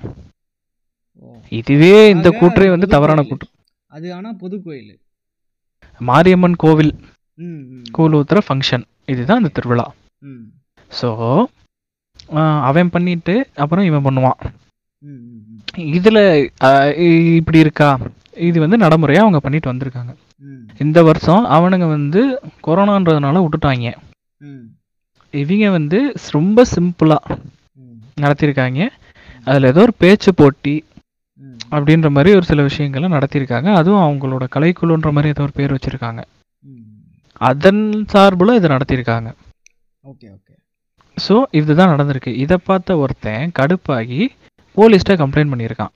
இதுவே 1.61 1.95
இந்த 2.15 2.29
கூற்றே 2.41 2.69
வந்து 2.75 2.89
தவறான. 2.95 3.23
கூற்று. 3.31 3.49
அது 3.91 4.07
ஆனால் 4.17 4.39
பொது 4.43 4.57
கோயில் 4.67 4.93
மாரியம்மன் 6.01 6.61
கோவில். 6.63 6.93
கூழ் 7.97 8.17
ஊத்துற 8.19 8.41
ஃபங்க்ஷன் 8.47 8.85
இதுதான் 9.13 9.41
அந்த 9.41 9.53
திருவிழா. 9.59 9.87
ஸோ 10.91 11.09
அவன் 12.69 12.93
பண்ணிட்டு 12.95 13.35
அப்புறம் 13.63 13.87
இவன் 13.91 14.07
பண்ணுவான். 14.07 14.39
இதுல 15.97 16.19
இப்படி 17.39 17.59
இருக்கா? 17.65 17.89
இது 18.49 18.57
வந்து 18.65 18.77
நடைமுறையா 18.85 19.23
அவங்க 19.25 19.39
பண்ணிட்டு 19.45 19.71
வந்திருக்காங்க. 19.73 20.13
இந்த 20.85 20.99
வருஷம் 21.09 21.45
அவனுங்க 21.57 21.87
வந்து 21.97 22.21
கொரோனான்றதுனால 22.67 23.43
விட்டுட்டாங்க. 23.45 23.89
இவங்க 25.35 25.67
வந்து 25.79 25.99
ரொம்ப 26.37 26.65
சிம்பிளா 26.75 27.19
நடத்தியிருக்காங்க 28.25 28.81
அதுல 29.49 29.71
ஏதோ 29.73 29.83
ஒரு 29.87 29.95
பேச்சு 30.03 30.31
போட்டி 30.41 30.75
அப்படின்ற 31.77 32.09
மாதிரி 32.17 32.31
ஒரு 32.39 32.47
சில 32.51 32.63
விஷயங்களை 32.69 33.09
நடத்தியிருக்காங்க 33.17 33.69
அதுவும் 33.81 34.05
அவங்களோட 34.07 34.47
கலைக்குழுன்ற 34.57 35.11
மாதிரி 35.17 35.33
ஏதோ 35.35 35.45
ஒரு 35.49 35.55
பேர் 35.59 35.75
வச்சிருக்காங்க. 35.77 36.23
அதன் 37.49 37.83
சார்புல 38.13 38.55
இதை 38.59 38.69
நடத்தியிருக்காங்க. 38.75 39.31
Okay 40.05 40.27
okay. 40.37 40.55
ஸோ 41.17 41.35
இதுதான் 41.59 41.93
நடந்திருக்கு. 41.95 42.33
இதை 42.45 42.57
பார்த்த 42.69 42.97
ஒருத்தன் 43.05 43.53
கடுப்பாகி 43.59 44.21
போலீஸ்ட்ட 44.77 45.17
கம்ப்ளைண்ட் 45.23 45.53
பண்ணியிருக்கான். 45.53 45.95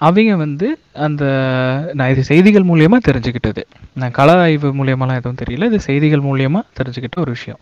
அவங்க 0.00 0.32
வந்து 0.44 0.66
அந்த 1.06 1.24
நான் 1.98 2.12
இது 2.12 2.22
செய்திகள் 2.30 2.68
மூலியமா 2.70 2.98
தெரிஞ்சுக்கிட்டது. 3.08 3.62
நான் 4.00 4.16
கள 4.18 4.30
ஆய்வு 4.44 4.68
மூலியமாலாம் 4.78 5.20
எதுவும் 5.20 5.40
தெரியல. 5.42 5.68
இது 5.70 5.78
செய்திகள் 5.88 6.26
மூலியமா 6.28 6.60
தெரிஞ்சுக்கிட்ட 6.78 7.18
ஒரு 7.24 7.32
விஷயம். 7.36 7.60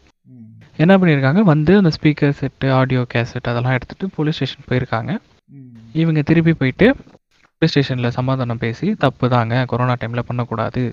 என்ன 0.82 0.92
பண்ணியிருக்காங்க? 1.00 1.40
வந்து 1.52 1.72
அந்த 1.80 1.90
ஸ்பீக்கர் 1.96 2.36
செட்டு 2.40 2.68
ஆடியோ 2.78 3.02
கேசட் 3.14 3.50
அதெல்லாம் 3.52 3.76
எடுத்துட்டு 3.78 4.06
போலீஸ் 4.16 4.38
ஸ்டேஷன் 4.38 4.68
போயிருக்காங்க. 4.70 5.12
இவங்க 6.02 6.20
திருப்பி 6.30 6.52
போயிட்டு 6.60 6.86
போலீஸ் 7.54 7.72
ஸ்டேஷனில் 7.74 8.16
சமாதானம் 8.18 8.62
பேசி 8.64 8.88
தப்பு 9.04 9.28
தாங்க. 9.34 9.54
கொரோனா 9.72 9.96
டைமில் 10.02 10.28
பண்ணக்கூடாது. 10.28 10.84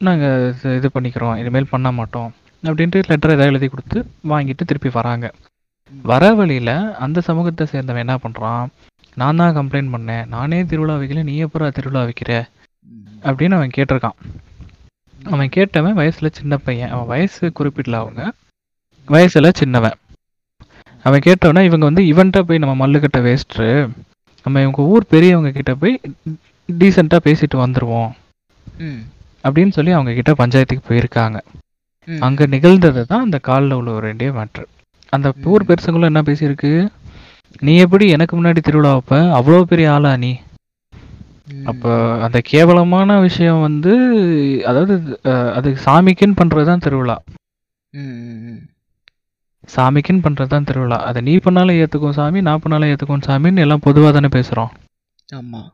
நாங்கள் 0.00 0.42
இது 0.78 0.88
பண்ணிக்கிறோம் 0.88 1.36
இனிமேல் 1.36 1.72
பண்ண 1.72 1.88
மாட்டோம் 1.92 2.30
அப்படின்ட்டு 2.62 3.00
லெட்டர் 3.08 3.30
ஏதாவது 3.30 3.50
எழுதி 3.50 3.68
கொடுத்து 3.68 3.98
வாங்கிட்டு 4.28 4.62
திருப்பி 4.64 4.90
வராங்க. 4.94 5.26
வர 5.92 6.24
வழியில் 6.34 6.72
அந்த 7.04 7.18
சமூகத்தை 7.20 7.64
சேர்ந்தவன் 7.72 8.04
என்ன 8.04 8.16
பண்ணுறான் 8.24 8.66
நான் 9.16 9.36
தான் 9.36 9.56
கம்ப்ளைண்ட் 9.56 9.92
பண்ணேன். 9.94 10.24
நானே 10.28 10.58
திருவிழா 10.64 10.94
வைக்கல 10.96 11.22
நீ 11.22 11.44
எப்பறா 11.44 11.68
திருவிழா 11.70 12.02
வைக்கிற? 12.04 12.32
அப்படின்னு 13.24 13.54
அவன் 13.54 13.74
கேட்டிருக்கான். 13.76 14.18
அவன் 15.26 15.52
கேட்டவன் 15.56 15.92
வயசில் 15.92 16.36
சின்ன 16.38 16.56
பையன். 16.58 16.90
அவன் 16.90 17.06
வயசு 17.06 17.52
குறிப்பிடல 17.58 17.98
அவங்க. 18.02 18.22
வயசில் 19.08 19.56
சின்னவன். 19.56 19.98
அவன் 21.04 21.24
கேட்டவனா 21.26 21.62
இவங்க 21.62 21.84
வந்து 21.84 22.02
இவன்கிட்ட 22.04 22.40
போய் 22.42 22.58
நம்ம 22.58 22.74
மல்லுக்கிட்ட 22.80 23.18
வேஸ்ட்டு 23.22 23.66
நம்ம 24.46 24.60
இவங்க 24.60 24.82
ஊர் 24.92 25.04
பெரியவங்க 25.06 25.50
கிட்ட 25.52 25.74
போய் 25.74 25.94
டீசெண்டாக 26.68 27.24
பேசிட்டு 27.24 27.56
வந்துடுவோம் 27.62 28.10
ம். 28.82 29.00
அப்படின்னு 29.44 29.76
சொல்லி 29.76 29.92
அவங்க 29.96 30.12
கிட்ட 30.18 30.32
பஞ்சாயத்துக்கு 30.40 30.88
போயிருக்காங்க. 30.90 31.38
அங்கே 32.08 32.44
நிகழ்ந்தது 32.54 33.02
தான் 33.10 33.24
அந்த 33.26 33.38
காலில் 33.48 33.78
உள்ள 33.78 33.90
ஒரு 33.98 34.06
வேண்டிய 34.10 34.30
மேட்ரு 34.38 34.64
அந்த 35.12 35.28
ஊர் 35.52 35.66
பெருசுங்களும் 35.68 36.10
என்ன 36.10 36.20
பேசியிருக்கு? 36.28 36.72
நீ 37.66 37.72
எப்படி 37.84 38.04
எனக்கு 38.16 38.34
முன்னாடி 38.38 38.60
திருவிழா 38.66 38.92
வைப்ப? 38.96 39.16
அவ்வளோ 39.38 39.60
பெரிய 39.72 39.88
ஆளா 39.96 40.12
நீ? 40.24 40.32
அப்போ 41.70 41.90
அந்த 42.24 42.38
கேவலமான 42.50 43.18
விஷயம் 43.26 43.64
வந்து 43.66 43.92
அதாவது 44.70 44.94
அது 45.58 45.68
சாமிக்குன்னு 45.86 46.38
பண்ணுறது 46.40 46.68
தான் 46.70 46.84
திருவிழா. 46.84 47.16
சாமிக்குன்னு 49.74 50.24
பண்ணுறது 50.26 50.52
தான் 50.52 50.68
திருவிழா. 50.68 50.98
அதை 51.08 51.20
நீ 51.28 51.34
பண்ணாலும் 51.46 51.80
ஏற்றுக்கும் 51.82 52.16
சாமி 52.18 52.40
நான் 52.48 52.62
பண்ணாலும் 52.64 52.90
ஏற்றுக்கும் 52.92 53.26
சாமின்னு 53.28 53.64
எல்லாம் 53.64 53.84
பொதுவாக 53.88 54.12
தானே 54.16 54.30
பேசுகிறோம் 54.36 54.72
ஆமாம் 55.28 55.68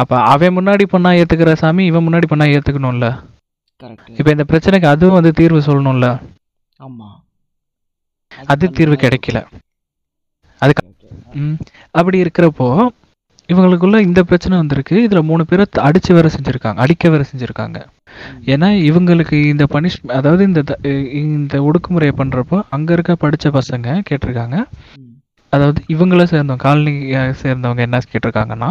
அப்போ 0.00 0.16
அவன் 0.32 0.56
முன்னாடி 0.56 0.84
பண்ணா 0.88 1.10
ஏற்றுக்கிற 1.20 1.52
சாமி 1.54 1.84
இவன் 1.86 2.06
முன்னாடி 2.06 2.26
பண்ணா 2.28 2.46
ஏற்றுக்கணும்ல 2.54 3.08
கரெக்ட் 3.82 4.16
இப்போ 4.18 4.30
இந்த 4.30 4.44
பிரச்சனைக்கு 4.50 4.88
அதுவும் 4.88 5.18
வந்து 5.18 5.32
தீர்வு 5.38 5.60
சொல்லணும்ல? 5.66 6.06
ஆமாம் 6.80 7.16
அது 8.48 8.66
தீர்வு 8.70 8.96
கிடைக்கல. 8.96 9.38
அதுக்கு 10.62 10.82
ம், 11.40 11.56
அப்படி 11.94 12.16
இருக்கிறப்போ 12.22 12.68
இவங்களுக்குள்ள 13.48 13.98
இந்த 14.00 14.20
பிரச்சனை 14.22 14.54
வந்திருக்கு. 14.58 14.96
இதுல 15.06 15.20
மூணு 15.22 15.42
பேரை 15.44 15.64
அடிச்சு 15.82 16.10
வேற 16.14 16.26
செஞ்சிருக்காங்க 16.28 16.80
அடிக்க 16.84 17.10
வேற 17.10 17.22
செஞ்சிருக்காங்க. 17.30 17.78
ஏன்னா 18.46 18.68
இவங்களுக்கு 18.88 19.36
இந்த 19.52 19.64
பனிஷ் 19.72 19.98
அதாவது 20.18 20.42
இந்த 20.48 20.60
இந்த 21.22 21.56
ஒடுக்குமுறையை 21.68 22.14
பண்றப்போ 22.16 22.58
அங்க 22.70 22.90
இருக்க 22.92 23.14
படிச்ச 23.24 23.52
பசங்க 23.56 23.96
கேட்டிருக்காங்க. 24.08 24.56
அதாவது 25.52 25.80
இவங்கள 25.88 26.24
சேர்ந்தவங்க 26.32 26.64
காலனி 26.64 26.94
சேர்ந்தவங்க 27.42 27.82
என்ன 27.88 28.00
கேட்டிருக்காங்கன்னா 28.12 28.70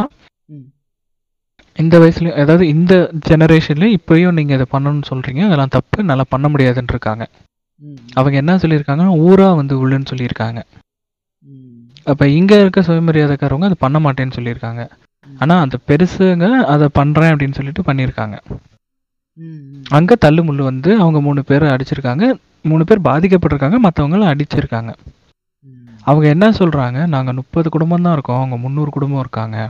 இந்த 1.82 1.96
வயசுலயும் 2.00 2.40
அதாவது 2.44 2.68
இந்த 2.68 2.94
ஜெனரேஷன்லயும் 3.30 3.96
இப்பயும் 4.00 4.38
நீங்க 4.38 4.54
இதை 4.54 4.66
பண்ணணும்னு 4.72 5.10
சொல்றீங்க. 5.12 5.42
அதெல்லாம் 5.48 5.76
தப்பு. 5.78 6.04
நல்லா 6.04 6.26
பண்ண 6.30 6.48
முடியாதுன்னு 6.50 6.94
இருக்காங்க 6.96 7.26
அவங்க 8.14 8.38
என்ன 8.38 8.56
சொல்லியிருக்காங்கன்னா 8.56 9.12
ஊரா 9.28 9.56
வந்து 9.56 9.76
உள்ளுன்னு 9.82 10.12
சொல்லியிருக்காங்க. 10.12 10.60
அப்ப 12.04 12.28
இங்க 12.28 12.60
இருக்க 12.60 12.82
சுயமரியாதைக்காரவங்க 12.82 13.68
அதை 13.70 13.78
பண்ண 13.80 13.98
மாட்டேன்னு 14.00 14.36
சொல்லியிருக்காங்க. 14.36 14.90
ஆனா 15.40 15.60
அந்த 15.60 15.78
பெருசுங்க 15.88 16.46
அதை 16.74 16.88
பண்றேன் 16.92 17.34
அப்படின்னு 17.34 17.54
சொல்லிட்டு 17.54 17.82
பண்ணியிருக்காங்க. 17.82 18.38
அங்க 19.90 20.16
தள்ளு 20.16 20.42
முள்ளு 20.44 20.64
வந்து 20.64 20.94
அவங்க 21.00 21.22
மூணு 21.22 21.44
பேரை 21.44 21.70
அடிச்சிருக்காங்க. 21.70 22.26
மூணு 22.62 22.84
பேர் 22.84 23.02
பாதிக்கப்பட்டிருக்காங்க. 23.02 23.78
மற்றவங்கள 23.86 24.24
அடிச்சிருக்காங்க. 24.34 24.92
அவங்க 26.04 26.28
என்ன 26.28 26.50
சொல்றாங்க? 26.50 27.08
நாங்க 27.08 27.34
முப்பது 27.34 27.70
குடும்பம் 27.70 28.02
தான் 28.02 28.14
இருக்கோம். 28.14 28.38
அவங்க 28.38 28.58
முந்நூறு 28.58 28.92
குடும்பம் 28.92 29.20
இருக்காங்க. 29.20 29.70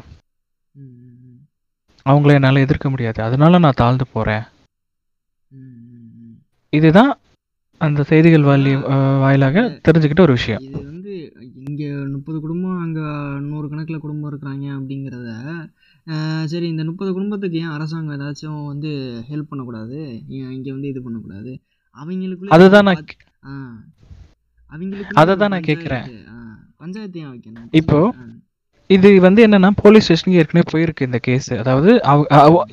அவங்கள 2.09 2.35
என்னால 2.37 2.61
எதிர்க்க 2.65 2.87
முடியாது. 2.89 3.19
அதனால 3.27 3.59
நான் 3.65 3.81
தாழ்ந்து 3.81 4.05
ம் 5.51 6.33
இதுதான் 6.73 7.11
அந்த 7.81 8.01
செய்திகள் 8.09 8.47
வாலி 8.47 8.71
வாயிலாக 9.23 9.59
தெரிஞ்சுக்கிட்ட 9.85 10.25
ஒரு 10.25 10.33
விஷயம். 10.37 10.63
இது 10.67 10.79
வந்து 10.89 11.13
இங்கே 11.67 11.87
முப்பது 12.15 12.37
குடும்பம் 12.43 12.81
அங்கே 12.83 13.05
நூறு 13.47 13.67
கணக்கில் 13.71 14.03
குடும்பம் 14.03 14.29
இருக்கிறாங்க 14.31 14.65
அப்படிங்கிறத 14.77 15.29
சரி 16.51 16.67
இந்த 16.73 16.83
முப்பது 16.89 17.11
குடும்பத்துக்கு 17.15 17.57
ஏன் 17.63 17.73
அரசாங்கம் 17.75 18.15
ஏதாச்சும் 18.15 18.59
வந்து 18.65 18.91
ஹெல்ப் 19.29 19.49
பண்ணக்கூடாது? 19.49 19.97
ஏன் 20.37 20.53
இங்கே 20.57 20.71
வந்து 20.75 20.91
இது 20.93 21.01
பண்ணக்கூடாது? 21.05 21.51
அவங்களுக்குள்ள 21.97 22.55
அதுதான் 22.57 22.87
நான் 22.87 23.01
அவங்களுக்கு 24.71 25.19
அததான் 25.21 25.53
நான் 25.53 25.67
கேக்குறேன். 25.69 26.07
பஞ்சாயத்து 26.81 27.21
ஏன் 27.23 27.31
வைக்கணும். 27.31 27.69
இப்போ. 27.81 27.99
இது 28.95 29.09
வந்து 29.25 29.41
என்னன்னா 29.47 29.69
போலீஸ் 29.81 30.05
ஸ்டேஷனுக்கு 30.05 30.39
ஏற்கனவே 30.41 30.67
போயிருக்கு 30.71 31.07
இந்த 31.07 31.19
கேஸ் 31.27 31.49
அதாவது 31.61 31.91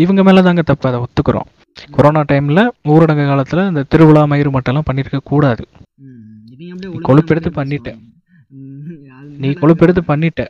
இவங்க 0.05 0.23
மேல 0.29 0.43
தாங்க 0.47 0.63
தப்பு. 0.71 0.87
அதை 0.91 0.99
ஒத்துக்கிறோம். 1.05 1.49
கொரோனா 1.97 2.21
டைம்ல 2.31 2.61
ஊரடங்கு 2.93 3.25
காலத்துல 3.31 3.65
இந்த 3.73 3.83
திருவிழா 3.93 4.23
மயிறு 4.33 4.51
மட்டெல்லாம் 4.57 4.87
பண்ணிருக்க 4.91 5.19
கூடாது. 5.33 5.65
கொழுப்பெடுத்து. 7.09 7.51
பண்ணிட்ட. 7.61 7.91
நீ 9.43 9.49
கொழுப்பெடுத்து 9.63 10.03
பண்ணிட்ட. 10.13 10.43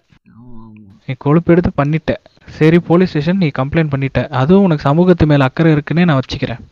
நீ 1.09 1.15
கொழுப்பெடுத்து 1.25 1.71
பண்ணிட்ட. 1.81 2.13
சரி 2.59 2.79
போலீஸ் 2.89 3.11
ஸ்டேஷன் 3.13 3.43
நீ 3.45 3.49
கம்ப்ளைண்ட் 3.59 3.93
பண்ணிட்ட. 3.95 4.21
அதுவும் 4.41 4.65
உனக்கு 4.67 4.87
சமூகத்து 4.89 5.27
மேல 5.33 5.49
அக்கறை 5.49 5.73
இருக்குன்னே 5.77 6.05
நான் 6.11 6.21
வச்சுக்கிறேன். 6.23 6.63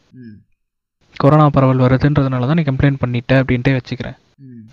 கொரோனா 1.16 1.46
பரவல் 1.56 1.82
வருதுன்றதுனால 1.84 2.46
தான் 2.50 2.58
நீ 2.60 2.64
கம்ப்ளைண்ட் 2.70 3.02
பண்ணிட்ட 3.04 3.32
அப்படின்ட்டே 3.42 3.74
வச்சுக்கிறேன். 3.78 4.16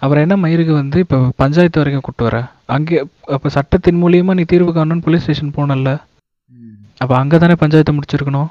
அப்புறம் 0.01 0.24
என்ன 0.25 0.48
மயிருக்கு 0.48 0.74
வந்து 0.74 1.00
இப்போ 1.00 1.31
பஞ்சாயத்து 1.36 1.79
வரைக்கும் 1.79 2.03
கூட்டு 2.03 2.24
வர? 2.24 2.38
அங்கே 2.65 2.98
அப்போ 3.27 3.50
சட்டத்தின் 3.50 4.03
மூலியமா 4.03 4.34
நீ 4.34 4.43
தீர்வு 4.43 4.72
காணணும்னு 4.72 5.01
போலீஸ் 5.01 5.22
ஸ்டேஷன் 5.22 5.55
போனல 5.55 5.91
அப்போ 6.98 7.17
அங்கே 7.17 7.38
தானே 7.38 7.53
பஞ்சாயத்தை 7.53 7.98
முடிச்சிருக்கணும்? 7.98 8.50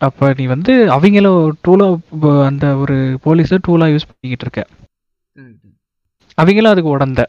அப்போ 0.00 0.34
நீ 0.36 0.44
வந்து 0.46 0.72
அவங்கள 0.94 1.28
டூலாக 1.66 2.44
அந்த 2.44 2.76
ஒரு 2.76 2.96
போலீஸை 3.24 3.58
டூலாக 3.68 3.94
யூஸ் 3.94 4.08
பண்ணிக்கிட்டு 4.10 4.46
இருக்க. 4.46 4.62
அவங்களும் 6.38 6.72
அதுக்கு 6.72 6.90
உடந்த. 6.90 7.22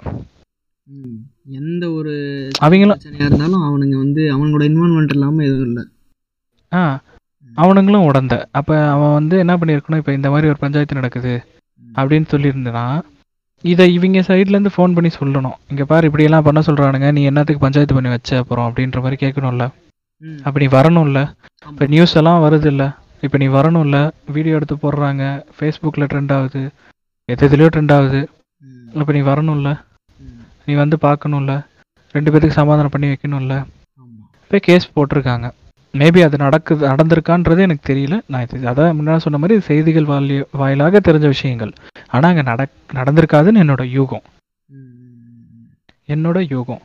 எந்த 1.60 1.91
ஒரு 1.91 2.13
அவங்களும் 2.60 3.00
இருந்தாலும் 3.13 3.63
அவனுங்க 3.63 3.96
வந்து 3.98 4.22
அவனோட 4.36 4.63
இன்வால்மெண்ட் 4.70 5.13
இல்லாம 5.13 5.43
எதுவும் 5.43 5.65
இல்லை. 5.65 5.84
ஆ. 6.72 6.82
அவனுங்களும் 7.58 8.05
உடந்த. 8.05 8.48
அப்போ 8.51 8.89
அவன் 8.89 9.13
வந்து 9.13 9.38
என்ன 9.38 9.55
பண்ணியிருக்கணும்? 9.58 9.98
இப்போ 9.98 10.13
இந்த 10.13 10.29
மாதிரி 10.29 10.48
ஒரு 10.48 10.58
பஞ்சாயத்து 10.58 10.96
நடக்குது. 10.96 11.34
அப்படின்னு 11.97 12.27
சொல்லியிருந்தனா 12.33 12.85
இதை 13.63 13.85
இவங்க 13.97 14.21
சைட்லேருந்து 14.29 14.71
ஃபோன் 14.75 14.95
பண்ணி 14.95 15.09
சொல்லணும். 15.19 15.57
இங்கே 15.71 15.85
பாரு 15.91 16.07
இப்படியெல்லாம் 16.09 16.45
பண்ண 16.47 16.62
சொல்கிறானுங்க 16.67 17.09
நீ 17.17 17.21
என்னத்துக்கு 17.29 17.63
பஞ்சாயத்து 17.65 17.97
பண்ணி 17.97 18.09
வச்ச 18.13 18.31
அப்புறம் 18.41 18.65
அப்படின்ற 18.69 19.01
மாதிரி 19.03 19.17
கேட்கணும்ல. 19.23 19.65
அப்போ 20.45 20.57
நீ 20.63 20.67
வரணும்ல. 20.77 21.19
இப்போ 21.71 21.85
நியூஸ் 21.93 22.15
எல்லாம் 22.21 22.43
வருது 22.45 22.67
இல்லை 22.73 22.88
இப்போ 23.25 23.38
நீ 23.41 23.47
வரணும்ல. 23.57 23.97
வீடியோ 24.35 24.57
எடுத்து 24.59 24.75
போடுறாங்க. 24.83 25.23
ஃபேஸ்புக்கில் 25.57 26.09
ட்ரெண்ட் 26.12 26.33
ஆகுது. 26.38 26.63
எது 27.29 27.47
எதுலையோ 27.47 27.69
ட்ரெண்ட் 27.75 27.93
ஆகுது. 27.97 28.21
அப்போ 29.00 29.12
நீ 29.17 29.21
வரணும்ல. 29.31 29.69
நீ 30.67 30.73
வந்து 30.83 30.97
பார்க்கணும்ல. 31.07 31.53
ரெண்டு 32.15 32.31
பேத்துக்கு 32.31 32.59
சமாதானம் 32.62 32.93
பண்ணி 32.95 33.07
வைக்கணும்ல. 33.12 33.55
இப்போ 34.43 34.59
கேஸ் 34.67 34.93
போட்டிருக்காங்க. 34.95 35.47
மேபி 36.00 36.19
அது 36.27 36.35
நடக்குது 36.43 36.83
நடந்திருக்கான்றது 36.91 37.62
எனக்கு 37.65 37.83
தெரியல. 37.89 38.15
நான் 38.31 38.43
இது 38.45 38.69
அதான் 38.71 38.95
முன்னாடி 39.00 39.23
சொன்ன 39.25 39.39
மாதிரி 39.41 39.55
செய்திகள் 39.67 40.07
வாலி 40.12 40.38
வாயிலாக 40.62 41.01
தெரிஞ்ச 41.07 41.27
விஷயங்கள். 41.33 41.71
ஆனால் 42.13 42.29
அங்கே 42.31 42.43
நட 42.50 42.63
நடந்திருக்காதுன்னு 43.00 43.62
என்னோட 43.63 43.83
யூகம். 43.97 44.25
என்னோட 46.13 46.39
யூகம். 46.53 46.81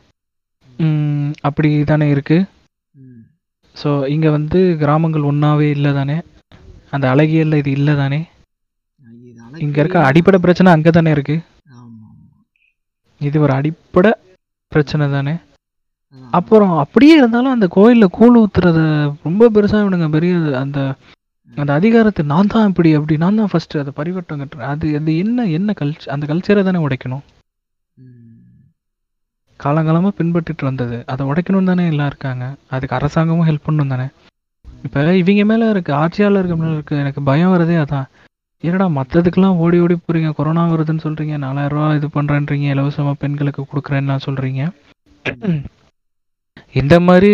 அப்படி 1.47 1.69
தானே 1.91 2.07
இருக்குது. 2.15 2.47
ஸோ 3.75 3.89
இங்கே 4.13 4.29
வந்து 4.37 4.59
கிராமங்கள் 4.83 5.27
ஒன்றாவே 5.31 5.67
இல்லை 5.77 5.91
தானே? 5.99 6.17
அந்த 6.95 7.05
அழகியல்ல 7.13 7.59
இது 7.61 7.71
இல்லை 7.79 7.93
தானே? 8.03 8.19
இங்கே 9.65 9.79
இருக்க 9.81 9.99
அடிப்படை 10.09 10.39
பிரச்சனை 10.45 10.69
அங்கே 10.75 10.91
தானே 10.97 11.11
இருக்குது 11.17 11.45
இது 13.21 13.37
ஒரு 13.45 13.53
அடிப்படை 13.59 14.11
பிரச்சனை 14.71 15.05
தானே. 15.17 15.33
அப்புறம் 16.15 16.77
அப்படியே 16.77 17.17
இருந்தாலும் 17.17 17.51
அந்த 17.51 17.67
கோயிலில் 17.67 18.15
கூழ் 18.17 18.37
ஊத்துறத 18.41 18.79
ரொம்ப 19.27 19.49
பெருசாக 19.49 19.83
இவனுங்க 19.83 20.09
பெரிய 20.09 20.33
அந்த 20.63 20.79
அந்த 21.57 21.73
அதிகாரத்தை 21.73 22.25
நான் 22.25 22.47
தான் 22.47 22.67
இப்படி 22.67 22.89
அப்படி 22.93 23.17
நான் 23.17 23.35
தான் 23.35 23.51
ஃபர்ஸ்ட் 23.51 23.75
அதை 23.77 23.91
பரிவட்டம் 23.95 24.39
கட்டுறேன். 24.41 24.69
அது 24.73 24.87
அது 24.97 25.17
என்ன 25.17 25.45
என்ன 25.57 25.73
கல்ச்சர் 25.79 26.13
அந்த 26.15 26.25
கல்ச்சரை 26.31 26.63
தானே 26.63 26.79
உடைக்கணும். 26.85 27.23
காலங்காலமாக 29.59 30.13
பின்பற்றிட்டு 30.19 30.63
வந்தது. 30.63 30.97
அதை 31.11 31.23
உடைக்கணும் 31.29 31.69
தானே 31.71 31.85
எல்லாம் 31.87 32.07
இருக்காங்க. 32.07 32.43
அதுக்கு 32.75 32.95
அரசாங்கமும் 32.95 33.47
ஹெல்ப் 33.49 33.65
பண்ணணும் 33.67 33.93
தானே. 33.93 34.07
இப்போ 34.85 35.15
இவங்க 35.21 35.43
மேலே 35.43 35.69
இருக்கு 35.69 35.93
ஆட்சியாளர்கள் 35.93 36.61
மேலே 36.61 36.73
இருக்கு 36.73 36.95
எனக்கு 36.97 37.23
பயம் 37.23 37.53
வரதே 37.53 37.77
அதான். 37.85 38.07
என்னடா 38.63 38.87
மற்றதுக்கெல்லாம் 38.87 39.59
ஓடி 39.63 39.79
ஓடி 39.79 39.95
போறீங்க? 39.97 40.31
கொரோனா 40.31 40.63
வருதுன்னு 40.73 41.05
சொல்றீங்க. 41.07 41.37
நாலாயிரம் 41.37 41.77
ரூபா 41.77 41.89
இது 41.95 42.07
பண்றேன்றீங்க. 42.07 42.67
இலவசமா 42.75 43.11
பெண்களுக்கு 43.23 43.63
கொடுக்குறேன்லாம் 43.65 44.25
சொல்றீங்க. 44.27 44.63
இந்த 46.73 46.99
மாதிரி 46.99 47.31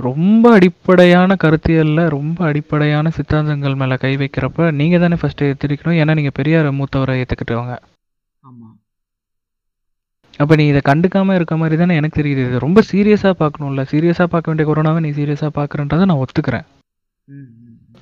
ரொம்ப 0.00 0.52
அடிப்படையான 0.52 1.36
கருத்தியல்ல 1.44 2.08
ரொம்ப 2.08 2.44
அடிப்படையான 2.44 3.10
சித்தாந்தங்கள் 3.16 3.74
மேல 3.74 3.96
கை 3.96 4.16
வைக்கிறப்ப 4.16 4.70
நீங்க 4.70 4.98
தானே 4.98 5.14
ஃபர்ஸ்ட் 5.14 5.42
எத்திரிக்கணும் 5.42 5.98
ஏன்னா 6.02 6.14
நீங்க 6.14 6.30
பெரியார் 6.30 6.68
மூத்தவரை 6.72 7.14
ஏத்துக்கிட்டவங்க. 7.22 7.74
ஆமா. 8.42 8.68
அப்ப 10.36 10.54
நீ 10.54 10.66
இதை 10.66 10.80
கண்டுக்காம 10.84 11.34
இருக்க 11.34 11.56
மாதிரி 11.56 11.76
தானே 11.76 11.94
எனக்கு 11.94 12.22
தெரியுது. 12.22 12.44
இது 12.46 12.58
ரொம்ப 12.58 12.82
சீரியஸா 12.92 13.32
பார்க்கணும்ல. 13.42 13.84
சீரியஸா 13.92 14.24
பார்க்க 14.24 14.52
வேண்டிய 14.52 14.66
கொரோனாவை 14.70 15.00
நீ 15.00 15.10
சீரியஸா 15.10 15.48
பார்க்கறன்றதை 15.58 16.04
நான் 16.04 16.24
ஒத்துக்கிறேன். 16.24 16.66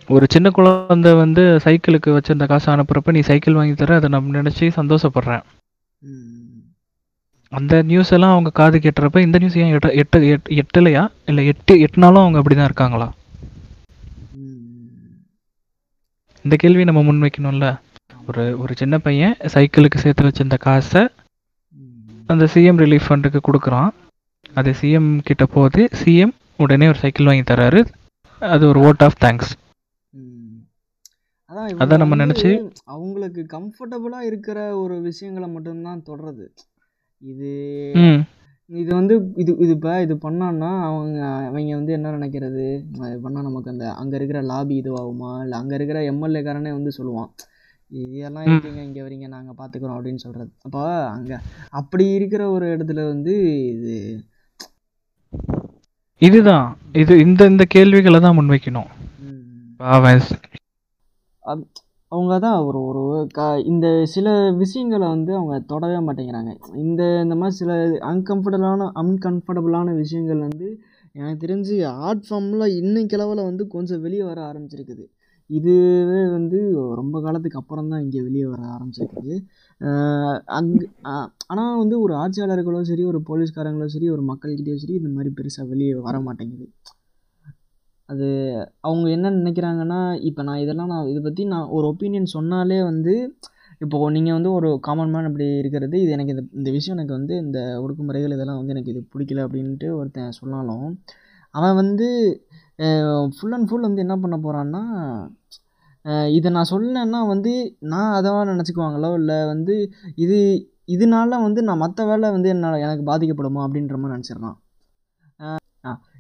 ஒரு 0.09 0.27
சின்ன 0.31 0.51
குழந்தை 0.51 1.15
வந்து 1.15 1.61
சைக்கிளுக்கு 1.65 2.19
வச்சிருந்த 2.19 2.47
காசு 2.47 2.77
அனுப்புறப்ப 2.77 3.13
நீ 3.13 3.21
சைக்கிள் 3.21 3.55
வாங்கி 3.55 3.75
தர 3.75 3.95
அதை 3.95 4.09
நான் 4.09 4.25
நினைச்சு 4.25 4.67
சந்தோஷப்படுறேன். 4.81 5.45
அந்த 7.55 7.83
நியூஸ் 7.83 8.13
எல்லாம் 8.13 8.31
அவங்க 8.31 8.51
காது 8.51 8.79
கேட்டுறப்ப 8.79 9.19
இந்த 9.21 9.39
நியூஸ் 9.39 9.57
ஏன் 9.57 9.77
எட்ட 9.77 9.95
எட்டு 9.95 10.21
எட் 10.21 10.63
எட்டலையா? 10.63 11.09
இல்லை 11.27 11.47
எட்டு 11.47 11.75
எட்டுனாலும் 11.75 12.07
அவங்க 12.07 12.43
அப்படிதான் 12.43 12.65
இருக்காங்களா? 12.65 13.13
ம், 14.33 14.41
ம். 14.41 14.89
இந்த 16.43 16.57
கேள்வி 16.57 16.85
நம்ம 16.85 17.01
முன்வைக்கணும்ல. 17.03 17.81
ஒரு 18.27 18.59
ஒரு 18.59 18.75
சின்ன 18.77 18.99
பையன் 18.99 19.37
சைக்கிளுக்கு 19.39 19.97
சேர்த்து 19.97 20.25
வச்சிருந்த 20.25 20.59
காசை 20.59 21.09
அந்த 22.27 22.45
சிஎம் 22.45 22.77
ரிலீஃப் 22.77 23.05
ஃபண்டுக்கு 23.09 23.39
கொடுக்குறான். 23.53 23.89
அது 24.55 24.75
சிஎம் 24.81 25.19
கிட்ட 25.23 25.47
போகுது. 25.47 25.89
சிஎம் 26.05 26.33
உடனே 26.57 26.89
ஒரு 26.89 26.99
சைக்கிள் 26.99 27.27
வாங்கி 27.27 27.55
தராரு. 27.55 27.87
அது 28.41 28.69
ஒரு 28.69 28.81
ஓட் 28.81 29.03
ஆஃப் 29.03 29.25
தேங்க்ஸ். 29.25 29.53
அதான் 31.79 31.99
நம்ம 31.99 32.17
நினைச்சு- 32.17 32.71
அவங்களுக்கு 32.85 33.47
கம்ஃபர்டபுளா 33.49 34.21
இருக்கிற 34.27 34.79
ஒரு 34.79 35.01
விஷயங்களை 35.01 35.49
மட்டும்தான் 35.49 36.03
தொடறது. 36.03 36.55
இது 37.33 37.51
இது 38.71 38.91
வந்து 38.99 39.15
இது 39.43 39.51
இது 39.65 39.73
இப்போ 39.77 39.93
இது 40.05 40.15
பண்ணான்னா 40.25 40.71
அவங்க 40.89 41.17
அவங்க 41.49 41.73
வந்து 41.79 41.95
என்ன 41.97 42.13
நினைக்கிறது? 42.17 42.65
அது 43.05 43.17
பண்ணால் 43.25 43.47
நமக்கு 43.49 43.73
அந்த 43.73 43.87
அங்கே 44.01 44.17
இருக்கிற 44.19 44.41
லாபி 44.51 44.75
இதுவாகுமா? 44.83 45.31
இல்லை 45.45 45.57
அங்கே 45.61 45.77
இருக்கிற 45.79 46.01
எம்எல்ஏக்காரனே 46.13 46.73
வந்து 46.79 46.93
சொல்லுவான் 46.99 47.31
இதெல்லாம் 47.93 48.47
இருக்கீங்க 48.47 48.81
இங்கே 48.87 49.03
வரீங்க 49.07 49.27
நாங்கள் 49.35 49.59
பார்த்துக்குறோம் 49.59 49.97
அப்படின்னு 49.97 50.25
சொல்கிறது 50.25 50.51
அப்போ 50.67 50.83
அங்கே 51.15 51.37
அப்படி 51.81 52.07
இருக்கிற 52.19 52.43
ஒரு 52.55 52.67
இடத்துல 52.75 53.03
வந்து 53.13 53.35
இது 53.75 53.97
இதுதான். 56.23 56.69
இது 57.03 57.15
இந்த 57.27 57.43
இந்த 57.53 57.65
கேள்விகளை 57.75 58.19
தான் 58.25 58.37
முன்வைக்கணும். 58.39 58.91
அவங்க 62.15 62.35
தான் 62.45 62.59
ஒரு 62.69 62.79
ஒரு 62.89 63.03
க 63.37 63.41
இந்த 63.73 63.87
சில 64.15 64.29
விஷயங்களை 64.63 65.07
வந்து 65.15 65.33
அவங்க 65.39 65.57
தொடவே 65.73 65.99
மாட்டேங்கிறாங்க. 66.07 66.53
இந்த 66.85 67.03
இந்த 67.25 67.35
மாதிரி 67.41 67.57
சில 67.61 67.73
அன்கம்ஃபர்டபுளான 68.11 68.89
அன்கம்ஃபர்டபுளான 69.03 69.95
விஷயங்கள் 70.03 70.41
வந்து 70.49 70.69
எனக்கு 71.15 71.43
தெரிஞ்சு 71.45 71.75
ஆர்ட் 72.09 72.25
ஃபார்மில் 72.29 72.67
இன்னைக்கு 72.81 73.17
அளவில் 73.19 73.49
வந்து 73.51 73.65
கொஞ்சம் 73.75 74.03
வெளியே 74.07 74.25
வர 74.31 74.39
ஆரம்பிச்சிருக்குது. 74.51 75.05
இதுவே 75.51 76.21
வந்து 76.37 76.59
ரொம்ப 77.01 77.17
காலத்துக்கு 77.25 77.61
அப்புறம் 77.61 77.91
தான் 77.93 78.03
இங்கே 78.05 78.21
வெளியே 78.29 78.47
வர 78.53 78.63
ஆரம்பிச்சிருக்குது. 78.75 79.35
அங்கே 79.81 80.37
அங்கு 80.59 80.85
ஆனால் 81.53 81.81
வந்து 81.83 81.97
ஒரு 82.05 82.15
ஆட்சியாளர்களோ 82.23 82.81
சரி 82.91 83.05
ஒரு 83.13 83.21
போலீஸ்காரங்களும் 83.31 83.95
சரி 83.97 84.09
ஒரு 84.17 84.25
மக்கள்கிட்டயும் 84.31 84.83
சரி 84.85 84.97
இந்த 85.01 85.13
மாதிரி 85.17 85.33
பெருசாக 85.41 85.67
வெளியே 85.73 85.95
வர 86.09 86.19
மாட்டேங்குது. 86.29 86.67
அது 88.09 88.27
அவங்க 88.81 89.11
என்ன 89.11 89.31
நினைக்கிறாங்கன்னா 89.31 90.17
இப்போ 90.21 90.43
நான் 90.43 90.59
இதெல்லாம் 90.59 90.87
நான் 90.87 91.07
இதை 91.07 91.23
பற்றி 91.23 91.45
நான் 91.45 91.69
ஒரு 91.69 91.87
ஒப்பீனியன் 91.93 92.35
சொன்னாலே 92.35 92.83
வந்து 92.83 93.15
இப்போது 93.81 94.13
நீங்கள் 94.13 94.33
வந்து 94.33 94.51
ஒரு 94.51 94.79
காமன் 94.81 95.11
மேன் 95.11 95.25
அப்படி 95.25 95.47
இருக்கிறது 95.59 95.97
இது 96.01 96.11
எனக்கு 96.11 96.31
இந்த 96.31 96.45
இந்த 96.53 96.71
விஷயம் 96.71 96.97
எனக்கு 96.99 97.13
வந்து 97.13 97.35
இந்த 97.37 97.59
ஒடுக்குமுறைகள் 97.81 98.31
இதெல்லாம் 98.31 98.57
வந்து 98.57 98.71
எனக்கு 98.71 98.93
இது 98.93 99.03
பிடிக்கல 99.15 99.45
அப்படின்ட்டு 99.47 99.89
ஒருத்தன் 99.97 100.33
சொன்னாலும் 100.33 100.87
அவன் 101.55 101.75
வந்து 101.75 102.09
ஃபுல் 103.39 103.53
அண்ட் 103.53 103.69
ஃபுல் 103.71 103.81
வந்து 103.81 104.01
என்ன 104.01 104.17
பண்ண 104.19 104.37
போகிறான்னா 104.39 104.83
இதை 106.31 106.49
நான் 106.51 106.71
சொன்னேன்னா 106.71 107.21
வந்து 107.27 107.53
நான் 107.81 108.15
அதை 108.15 108.31
நினச்சிக்குவாங்களோ 108.45 109.11
இல்லை 109.15 109.39
வந்து 109.47 109.75
இது 110.15 110.39
இதனால 110.87 111.31
வந்து 111.43 111.63
நான் 111.63 111.79
மற்ற 111.79 112.05
வேலை 112.05 112.31
வந்து 112.31 112.49
என்ன 112.49 112.73
எனக்கு 112.79 113.05
பாதிக்கப்படுமா 113.13 113.61
அப்படின்ற 113.67 113.97
மாதிரி 113.97 114.17
நினச்சிடுறான். 114.17 114.57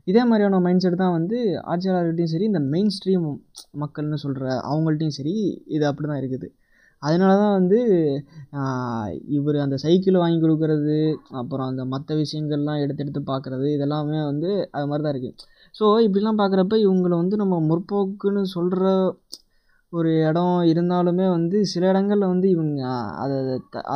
இதே 0.06 0.22
மாதிரியான 0.30 0.60
மைண்ட் 0.64 0.84
செட் 0.84 1.02
தான் 1.02 1.14
வந்து 1.18 1.36
ஆட்சியாளர்கிட்டையும் 1.72 2.32
சரி 2.32 2.46
இந்த 2.50 2.60
மெயின் 2.72 2.92
ஸ்ட்ரீம் 2.96 3.24
மக்கள்னு 3.82 4.18
சொல்கிற 4.24 4.44
அவங்கள்ட்டையும் 4.70 5.16
சரி 5.18 5.34
இது 5.76 5.84
அப்படி 5.90 6.06
தான் 6.10 6.20
இருக்குது. 6.22 6.48
அதனால 7.02 7.32
தான் 7.40 7.54
வந்து 7.58 7.78
இவர் 9.36 9.56
அந்த 9.64 9.76
சைக்கிள் 9.84 10.20
வாங்கி 10.22 10.38
கொடுக்கறது 10.40 10.98
அப்புறம் 11.40 11.68
அந்த 11.70 11.82
மற்ற 11.84 12.10
விஷயங்கள்லாம் 12.20 12.82
எடுத்து 12.84 13.02
எடுத்து 13.04 13.22
பார்க்குறது 13.32 13.66
இதெல்லாமே 13.76 14.20
வந்து 14.30 14.50
அது 14.76 14.86
மாதிரி 14.90 15.04
தான் 15.06 15.14
இருக்குது 15.14 15.36
ஸோ 15.74 15.84
இப்படிலாம் 16.06 16.40
பார்க்குறப்ப 16.40 16.78
இவங்களை 16.84 17.16
வந்து 17.22 17.36
நம்ம 17.42 17.60
முற்போக்குன்னு 17.70 18.44
சொல்கிற 18.56 18.84
ஒரு 19.92 20.12
இடம் 20.28 20.56
இருந்தாலுமே 20.72 21.26
வந்து 21.36 21.56
சில 21.72 21.84
இடங்களில் 21.92 22.32
வந்து 22.32 22.48
இவங்க 22.54 22.80
அதை 23.22 23.36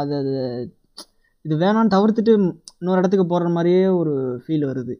அதை 0.00 0.18
அதை 0.18 0.18
இது 1.44 1.56
வேணான்னு 1.62 1.94
தவிர்த்துட்டு 1.96 2.32
இன்னொரு 2.80 3.00
இடத்துக்கு 3.02 3.26
போகிற 3.26 3.50
மாதிரியே 3.56 3.84
ஒரு 4.00 4.14
ஃபீல் 4.44 4.66
வருது. 4.70 4.94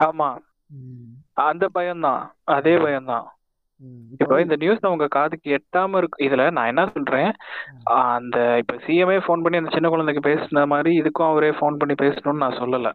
ஆமா. 0.00 0.28
அந்த 1.42 1.68
பயம்தான். 1.68 2.22
அதே 2.48 2.76
பயம்தான். 2.76 3.26
இப்போ 4.12 4.40
இந்த 4.40 4.56
நியூஸ் 4.56 4.86
உங்க 4.86 5.06
காதுக்கு 5.06 5.48
எட்டாம 5.56 5.96
இருக்கு 5.96 6.24
இதுல 6.24 6.50
நான் 6.50 6.66
என்ன 6.66 6.86
சொல்றேன் 6.86 7.30
அந்த 8.04 8.36
இப்ப 8.58 8.74
சிஎம்ஏ 8.86 9.18
ஃபோன் 9.18 9.42
பண்ணி 9.44 9.56
அந்த 9.56 9.70
சின்ன 9.72 9.88
குழந்தைக்கு 9.88 10.22
பேசின 10.28 10.66
மாதிரி 10.66 11.00
இதுக்கும் 11.00 11.30
அவரே 11.30 11.50
ஃபோன் 11.50 11.76
பண்ணி 11.76 11.94
பேசணும்னு 12.02 12.42
நான் 12.44 12.58
சொல்லல. 12.62 12.90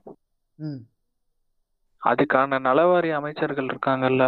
அதுக்கான 2.01 2.59
நலவாரி 2.59 3.11
அமைச்சர்கள் 3.11 3.65
இருக்காங்கல்ல. 3.65 4.23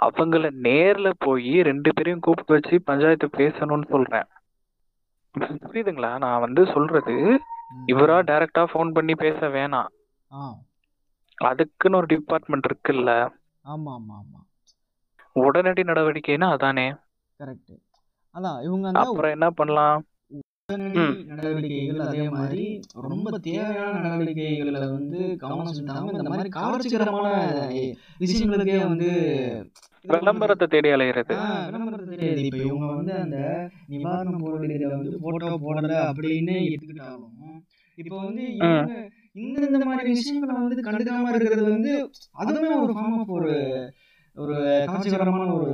அவங்கள 0.00 0.46
நேர்ல 0.62 1.10
போய் 1.18 1.62
ரெண்டு 1.62 1.90
பேரையும் 1.94 2.20
கூப்பிட்டு 2.20 2.52
வச்சு 2.52 2.82
பஞ்சாயத்து 2.82 3.26
பேசணும்னு 3.36 3.88
சொல்றேன். 3.88 4.26
புரியுதுங்களா? 5.64 6.18
நான் 6.18 6.40
வந்து 6.40 6.66
சொல்றது. 6.66 7.14
இவரா 7.86 8.18
டைரக்டா 8.30 8.62
ஃபோன் 8.72 8.92
பண்ணி 8.92 9.14
பேச 9.14 9.48
வேணாம். 9.48 9.90
அதுக்குன்னு 11.38 11.98
ஒரு 12.00 12.08
டிபார்ட்மெண்ட் 12.12 12.68
இருக்குல்ல. 12.70 13.12
ஆமாம் 13.64 13.94
ஆமாம் 13.98 14.18
ஆமாம் 14.20 14.46
உடனடி 15.36 15.82
நடவடிக்கைன்னா 15.82 16.48
அதானே. 16.56 16.88
கரெக்டு 17.40 17.76
அதான் 18.34 18.58
இவங்க 18.66 18.98
அப்புறம் 19.04 19.34
என்ன 19.36 19.48
பண்ணலாம். 19.60 20.02
நடவடிக்கைகள் 21.30 21.98
அதே 22.04 22.22
மாதிரி 22.34 22.62
ரொம்ப 23.08 23.38
தேவையான 23.46 23.94
நடவடிக்கைகளை 24.04 24.80
வந்து 24.94 25.18
கவனம் 25.42 25.74
செலுத்தாம 25.76 26.12
இந்த 26.14 26.30
மாதிரி 26.32 26.50
கவர்ச்சிகரமான 26.56 27.26
விஷயங்களுக்கே 28.22 28.78
வந்து 28.84 29.10
விளம்பரத்தை 30.04 30.66
தேடி 30.66 30.88
அலையிறது. 30.94 31.34
விளம்பரத்தை 31.68 32.30
இப்போ 32.46 32.62
இவங்க 32.68 32.88
வந்து 32.94 33.14
அந்த 33.24 33.38
நிவாரண 33.92 34.36
போராட்டத்தில் 34.44 34.94
வந்து 34.94 35.20
போட்டோ 35.26 35.52
போடல 35.66 35.92
அப்படின்னு 36.08 36.56
எடுத்துக்கிட்டாலும் 36.68 37.60
இப்போ 37.98 38.16
வந்து 38.24 38.46
இந்த 39.36 39.60
இந்த 39.68 39.86
மாதிரி 39.86 40.10
விஷயங்களை 40.10 40.54
வந்து 40.56 40.86
கண்டுக்காம 40.88 41.30
இருக்கிறது 41.32 41.62
வந்து 41.68 41.92
அதுவுமே 42.40 42.68
ஒரு 42.82 42.92
ஃபார்ம் 42.96 43.16
ஆஃப் 43.20 43.32
ஒரு 43.36 43.52
ஒரு 44.36 44.54
கவர்ச்சிகரமான 44.88 45.48
ஒரு 45.56 45.72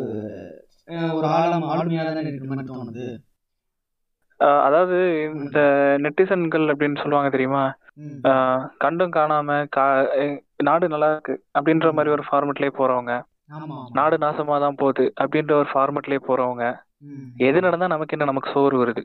ஒரு 1.16 1.26
ஆழம் 1.38 1.66
ஆளுமையாக 1.72 2.06
தானே 2.08 2.30
இருக்கிற 2.30 2.48
மாதிரி 2.50 2.70
தோணுது. 2.70 3.06
அதாவது 4.66 4.98
இந்த 5.40 5.60
நெட்டிசன்கள் 6.04 6.64
அப்படின்னு 6.72 7.00
சொல்லுவாங்க 7.02 7.30
தெரியுமா? 7.34 7.64
கண்டும் 8.84 9.14
காணாம 9.16 9.56
கா 9.76 9.84
நாடு 10.68 10.92
நல்லா 10.92 11.08
இருக்கு 11.12 11.34
அப்படின்ற 11.58 11.90
மாதிரி 11.96 12.14
ஒரு 12.16 12.24
ஃபார்மெட்லயே 12.28 12.72
போறவங்க. 12.78 13.14
நாடு 13.98 14.16
நாசமா 14.24 14.56
தான் 14.64 14.78
போகுது 14.82 15.04
அப்படின்ற 15.22 15.52
ஒரு 15.60 15.68
ஃபார்மெட்லயே 15.72 16.20
போறவங்க. 16.28 16.64
எது 17.48 17.58
நடந்தா 17.66 17.92
நமக்கு 17.94 18.14
என்ன 18.16 18.28
நமக்கு 18.30 18.54
சோறு 18.54 18.76
வருது. 18.82 19.02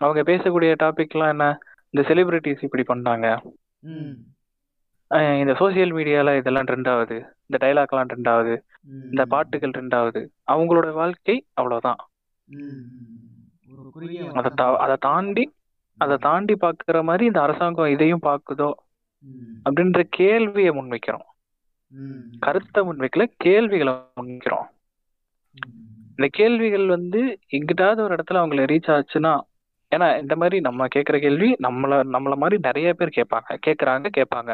அவங்க 0.00 0.22
பேசக்கூடிய 0.30 0.72
டாபிக்லாம் 0.84 1.32
என்ன? 1.34 1.46
இந்த 1.94 2.08
செலிபிரிட்டிஸ் 2.08 2.64
இப்படி 2.64 2.84
பண்ணாங்க 2.88 3.26
இந்த 5.40 5.52
சோசியல் 5.52 5.92
மீடியால 5.94 6.36
இதெல்லாம் 6.36 6.64
ட்ரெண்ட் 6.64 6.88
ஆகுது 6.88 7.16
இந்த 7.46 7.56
டைலாக்லாம் 7.60 8.08
ட்ரெண்ட் 8.10 8.28
ஆகுது. 8.28 8.64
இந்த 9.10 9.24
பாட்டுகள் 9.26 9.70
ட்ரெண்ட் 9.70 9.94
ஆகுது 9.94 10.32
அவங்களோட 10.52 10.92
வாழ்க்கை 10.92 11.46
அவ்வளவுதான் 11.54 12.00
ம். 12.48 12.82
ஒரு 13.78 13.90
குறுகிய 13.90 14.30
அதை 14.78 14.96
தாண்டி 15.00 15.44
அதை 15.98 16.16
தாண்டி 16.16 16.54
பாக்குற 16.54 17.02
மாதிரி 17.02 17.24
இந்த 17.24 17.42
அரசாங்கம் 17.42 17.86
இதையும் 17.86 18.22
பாக்குதோ. 18.22 18.70
அப்படின்ற 19.64 20.02
கேள்வியை 20.10 20.70
முன்வைக்கிறோம் 20.70 21.26
ம். 21.92 22.20
கருத்தை 22.38 22.82
முன்வைக்கல 22.82 23.24
கேள்விகளை 23.36 23.94
முன்வைக்கிறோம். 24.20 24.68
இந்த 26.10 26.28
கேள்விகள் 26.30 26.86
வந்து 26.86 27.20
எங்கிட்டாவது 27.52 28.00
ஒரு 28.00 28.14
இடத்துல 28.14 28.40
அவங்கள 28.42 28.62
ரீச் 28.72 28.90
ஆச்சுன்னா 28.90 29.32
ஏன்னா 29.92 30.06
இந்த 30.20 30.34
மாதிரி 30.36 30.56
நம்ம 30.60 30.86
கேட்குற 30.94 31.16
கேள்வி 31.18 31.48
நம்மள 31.66 32.00
நம்மள 32.14 32.34
மாதிரி 32.36 32.56
நிறைய 32.64 32.88
பேர் 32.94 33.16
கேட்பாங்க 33.18 33.58
கேட்குறாங்க 33.66 34.08
கேட்பாங்க. 34.18 34.50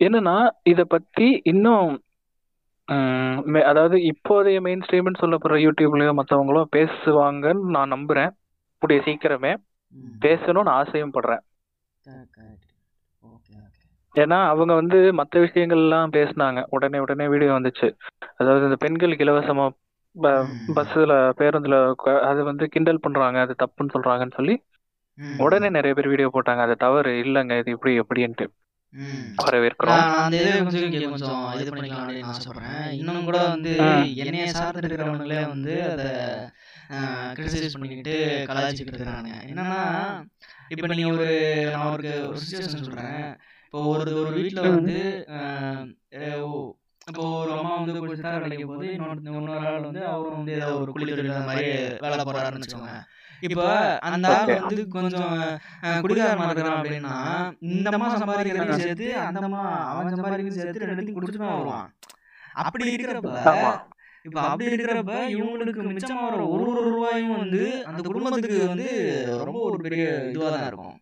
என்னன்னா 0.00 0.34
இத 0.62 0.80
பத்தி 0.86 1.28
இன்னும் 1.44 1.90
அதாவது 3.64 3.96
இப்போதைய 4.10 4.58
மெயின் 4.60 4.84
ஸ்ட்ரீம்னு 4.84 5.20
சொல்லப்படுற 5.20 5.56
யூடியூப்லயோ 5.64 6.12
மற்றவங்களோ 6.18 6.62
பேசுவாங்கன்னு 6.76 7.74
நான் 7.76 7.92
நம்புறேன் 7.92 8.32
கூடிய 8.82 9.00
சீக்கிரமே. 9.04 9.52
பேசணும்னு 10.22 10.70
ஆசையும் 10.74 11.14
படுறேன். 11.14 11.42
ஏன்னா 14.14 14.38
அவங்க 14.46 14.72
வந்து 14.74 14.98
மற்ற 15.12 15.40
விஷயங்கள்லாம் 15.40 16.14
பேசுனாங்க 16.14 16.60
உடனே 16.68 16.98
உடனே 16.98 17.26
வீடியோ 17.28 17.50
வந்துச்சு 17.52 17.88
அதாவது 18.36 18.64
இந்த 18.64 18.78
பெண்களுக்கு 18.84 19.24
இலவசமா. 19.24 19.66
பஸ்ஸுல 20.76 21.12
பேருந்துல 21.38 21.92
உக்கா- 21.92 22.20
அது 22.20 22.44
வந்து 22.44 22.68
கிண்டல் 22.68 23.00
பண்றாங்க 23.00 23.40
அது 23.40 23.54
தப்புன்னு 23.58 23.94
சொல்றாங்கன்னு 23.94 24.34
சொல்லி 24.34 24.62
ம். 25.18 25.38
உடனே 25.38 25.68
நிறைய 25.68 25.94
பேர் 25.94 26.08
வீடியோ 26.08 26.30
போட்டாங்க. 26.32 26.58
அது 26.58 26.76
தவறு. 26.76 27.10
இல்லைங்க 27.10 27.58
இது 27.58 27.70
இப்படி 27.70 28.00
எப்படின்ட்டு. 28.00 28.46
ம். 28.92 29.34
வரவேற்கிறோம். 29.42 29.94
நான் 29.94 30.14
அந்த 30.16 30.36
இதை 30.36 30.62
கொஞ்சம் 30.62 30.92
இங்க 30.92 31.08
கொஞ்சம் 31.08 31.60
இது 31.60 31.70
பண்ணிக்கலாம் 31.70 32.04
அப்படின்னு 32.04 32.30
ஆசைப்படுறேன் 32.30 32.90
இன்னும் 32.90 33.24
கூட 33.24 33.48
வந்து 33.48 33.72
என்னைய 34.16 34.46
சார்ந்து 34.46 34.88
இருக்கிறவங்களே 34.88 35.48
வந்து 35.48 35.90
அதை 35.90 36.06
கிரிட்டிசைஸ் 37.34 37.72
பண்ணிக்கிட்டு 37.72 38.14
கலாய்ச்சிக்கிட்டு 38.48 38.94
இருக்கிறாங்க 38.94 39.30
என்னன்னா 39.46 39.80
இப்போ 40.68 40.86
நீங்க 40.86 41.12
ஒரு 41.12 41.28
நான் 41.72 41.92
ஒரு 41.92 42.08
ஒரு 42.28 42.36
சுச்சுவேஷன் 42.36 42.82
சொல்றேன். 42.82 43.36
இப்போ 43.64 43.84
ஒரு 43.84 44.20
ஒரு 44.20 44.30
வீட்டில் 44.30 44.68
வந்து 44.68 45.24
ஓ- 46.42 46.77
இப்போ 47.08 47.22
ஒரு 47.36 47.50
அம்மா 47.54 47.70
வந்து 47.76 47.92
சித்தார் 48.10 48.42
வேலைக்கு 48.42 48.66
போகுது 48.66 48.88
இன்னொரு 48.94 49.20
இன்னொரு 49.30 49.52
ஆள் 49.62 49.84
வந்து 49.84 50.02
அவரும் 50.10 50.38
வந்து 50.38 50.52
ஏதோ 50.56 50.72
ஒரு 50.78 50.90
குழி 50.94 51.06
தொழில் 51.10 51.46
மாதிரி 51.48 51.68
வேலை 52.04 52.24
போறாருன்னு 52.28 52.64
வச்சுக்கோங்க. 52.64 52.96
இப்போ 53.42 53.64
அந்த 54.08 54.26
ஆள் 54.36 54.52
வந்து 54.60 54.82
கொஞ்சம் 54.94 55.32
அஹ், 55.82 56.00
குடிகாரனா 56.04 56.46
இருக்கிறான் 56.48 56.76
அப்படின்னா 56.78 57.14
இந்த 57.70 57.88
அம்மா 57.92 58.08
சம்பாதிக்கிறதையும் 58.14 58.82
சேர்த்து 58.82 59.08
அந்த 59.22 59.44
அம்மா 59.48 59.62
அவன் 59.90 60.14
சம்பாதிக்கிறதையும் 60.14 60.58
சேர்த்து 60.60 60.88
ரெண்டுத்தையும் 60.90 61.18
குடிச்சிட்டு 61.18 61.42
தான் 61.44 61.54
வருவான். 61.54 61.86
அப்படி 62.56 62.84
இருக்கிறப்ப 62.88 63.34
இப்ப 64.24 64.38
அப்படி 64.44 64.68
இருக்கிறப்ப 64.68 65.12
இவங்களுக்கு 65.34 65.82
மிச்சமா 65.90 66.22
வர 66.26 66.46
ஒரு 66.54 66.64
ஒரு 66.72 66.88
ரூபாயும் 66.88 67.36
வந்து 67.36 67.60
அந்த 67.88 68.00
குடும்பத்துக்கு 68.08 68.58
வந்து 68.66 68.88
ரொம்ப 69.44 69.58
ஒரு 69.68 69.78
பெரிய 69.84 70.02
இதுவா 70.30 70.48
தான் 70.54 70.66
இருக்கும். 70.66 70.96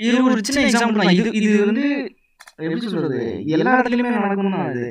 இது 0.00 0.16
ஒரு 0.26 0.40
சின்ன 0.46 0.62
எக்ஸாம்பிள் 0.66 1.10
இது 1.14 1.30
இது 1.40 1.50
வந்து 1.66 1.84
எப்படி 2.58 2.80
சொல்றது? 2.94 3.20
எல்லா 3.56 3.72
இடத்துலயுமே 3.76 4.12
நடக்கும் 4.16 4.54
தான் 4.56 4.68
அது. 4.72 4.84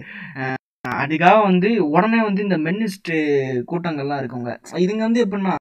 அதுக்காக 1.01 1.37
வந்து 1.49 1.69
உடனே 1.95 2.19
வந்து 2.27 2.41
இந்த 2.45 2.57
மென்னிஸ்ட் 2.67 3.11
கூட்டங்கள்லாம் 3.71 4.21
இருக்குங்க. 4.21 4.51
இதுங்க 4.83 5.03
வந்து 5.07 5.23
எப்படின்னா 5.25 5.55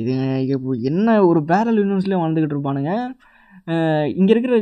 இதுங்க 0.00 0.26
இப்போ 0.56 0.74
என்ன 0.90 1.16
ஒரு 1.30 1.40
பேரல் 1.50 1.80
யூனிவர்ஸ்லேயே 1.82 2.20
வாழ்ந்துக்கிட்டு 2.22 2.56
இருப்பானுங்க. 2.56 2.92
இங்கே 4.18 4.32
இருக்கிற 4.34 4.56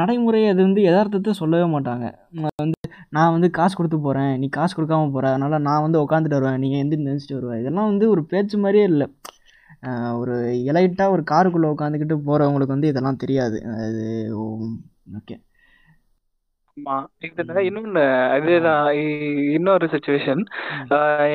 நடைமுறை 0.00 0.40
அது 0.52 0.60
வந்து 0.66 0.80
யதார்த்தத்தை 0.86 1.32
சொல்லவே 1.42 1.66
மாட்டாங்க. 1.74 2.06
வந்து 2.62 2.78
நான் 3.16 3.34
வந்து 3.34 3.48
காசு 3.58 3.74
கொடுத்து 3.76 3.98
போகிறேன் 4.06 4.32
நீ 4.40 4.46
காசு 4.56 4.72
கொடுக்காம 4.78 5.08
போகிற 5.14 5.30
அதனால் 5.34 5.64
நான் 5.68 5.84
வந்து 5.84 6.02
உட்காந்துட்டு 6.04 6.38
வருவேன் 6.38 6.60
நீங்கள் 6.64 6.80
எந்திரி 6.82 7.06
நினச்சிட்டு 7.08 7.38
வருவேன் 7.38 7.60
இதெல்லாம் 7.62 7.90
வந்து 7.92 8.06
ஒரு 8.14 8.24
பேச்சு 8.32 8.58
மாதிரியே 8.64 8.86
இல்லை. 8.92 9.06
ஒரு 10.20 10.34
எலைட்டாக 10.70 11.14
ஒரு 11.14 11.22
காருக்குள்ளே 11.32 11.70
உட்காந்துக்கிட்டு 11.74 12.18
போகிறவங்களுக்கு 12.28 12.76
வந்து 12.76 12.90
இதெல்லாம் 12.92 13.22
தெரியாது. 13.24 13.60
அது 13.86 14.04
ஓகே. 15.20 15.36
இதுல 17.28 17.60
இன்னொன்னு 17.68 18.04
இதேதான் 18.38 18.86
இன்னொரு 19.56 19.86
சுச்சுவேஷன் 19.86 20.42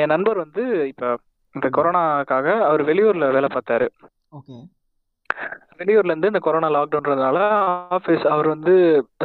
என் 0.01 0.13
நண்பர் 0.13 0.37
வந்து 0.37 0.63
இப்ப 0.87 1.17
இந்த 1.55 1.67
கொரோனாக்காக 1.77 2.47
அவர் 2.69 2.83
வெளியூர்ல 2.85 3.27
வேலை 3.35 3.49
பார்த்தாரு. 3.53 3.87
வெளியூர்ல 5.79 6.11
இருந்து 6.11 6.31
இந்த 6.31 6.41
கொரோனா 6.43 6.67
லாக்டவுன்றதுனால 6.75 7.37
ஆபீஸ் 7.95 8.25
அவர் 8.33 8.47
வந்து 8.47 8.73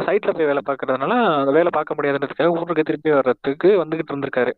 சைட்ல 0.05 0.31
போய் 0.37 0.49
வேலை 0.49 0.61
பார்க்கறதுனால 0.65 1.13
அந்த 1.39 1.51
வேலை 1.51 1.71
பார்க்க 1.73 1.97
முடியாதுன்றதுக்காக 1.97 2.55
ஊருக்கு 2.55 2.87
திருப்பி 2.89 3.11
வர்றதுக்கு 3.11 3.69
வந்துகிட்டு 3.83 4.13
இருந்திருக்காரு. 4.13 4.53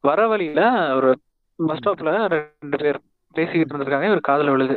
வர 0.00 0.20
வழியில 0.28 0.62
ஒரு 0.96 1.10
பஸ் 1.58 1.80
ஸ்டாப்ல 1.80 2.12
ரெண்டு 2.34 2.76
பேர் 2.82 2.98
பேசிக்கிட்டு 3.34 3.72
இருந்திருக்காங்க. 3.72 4.08
ஒரு 4.16 4.22
காதுல 4.28 4.54
விழுது. 4.54 4.76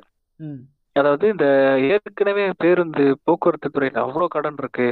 அதாவது 0.96 1.26
இந்த 1.34 1.48
ஏற்கனவே 1.94 2.44
பேருந்து 2.58 3.06
போக்குவரத்து 3.24 3.70
துறையில 3.70 4.04
அவ்வளவு 4.04 4.34
கடன் 4.36 4.60
இருக்கு. 4.64 4.88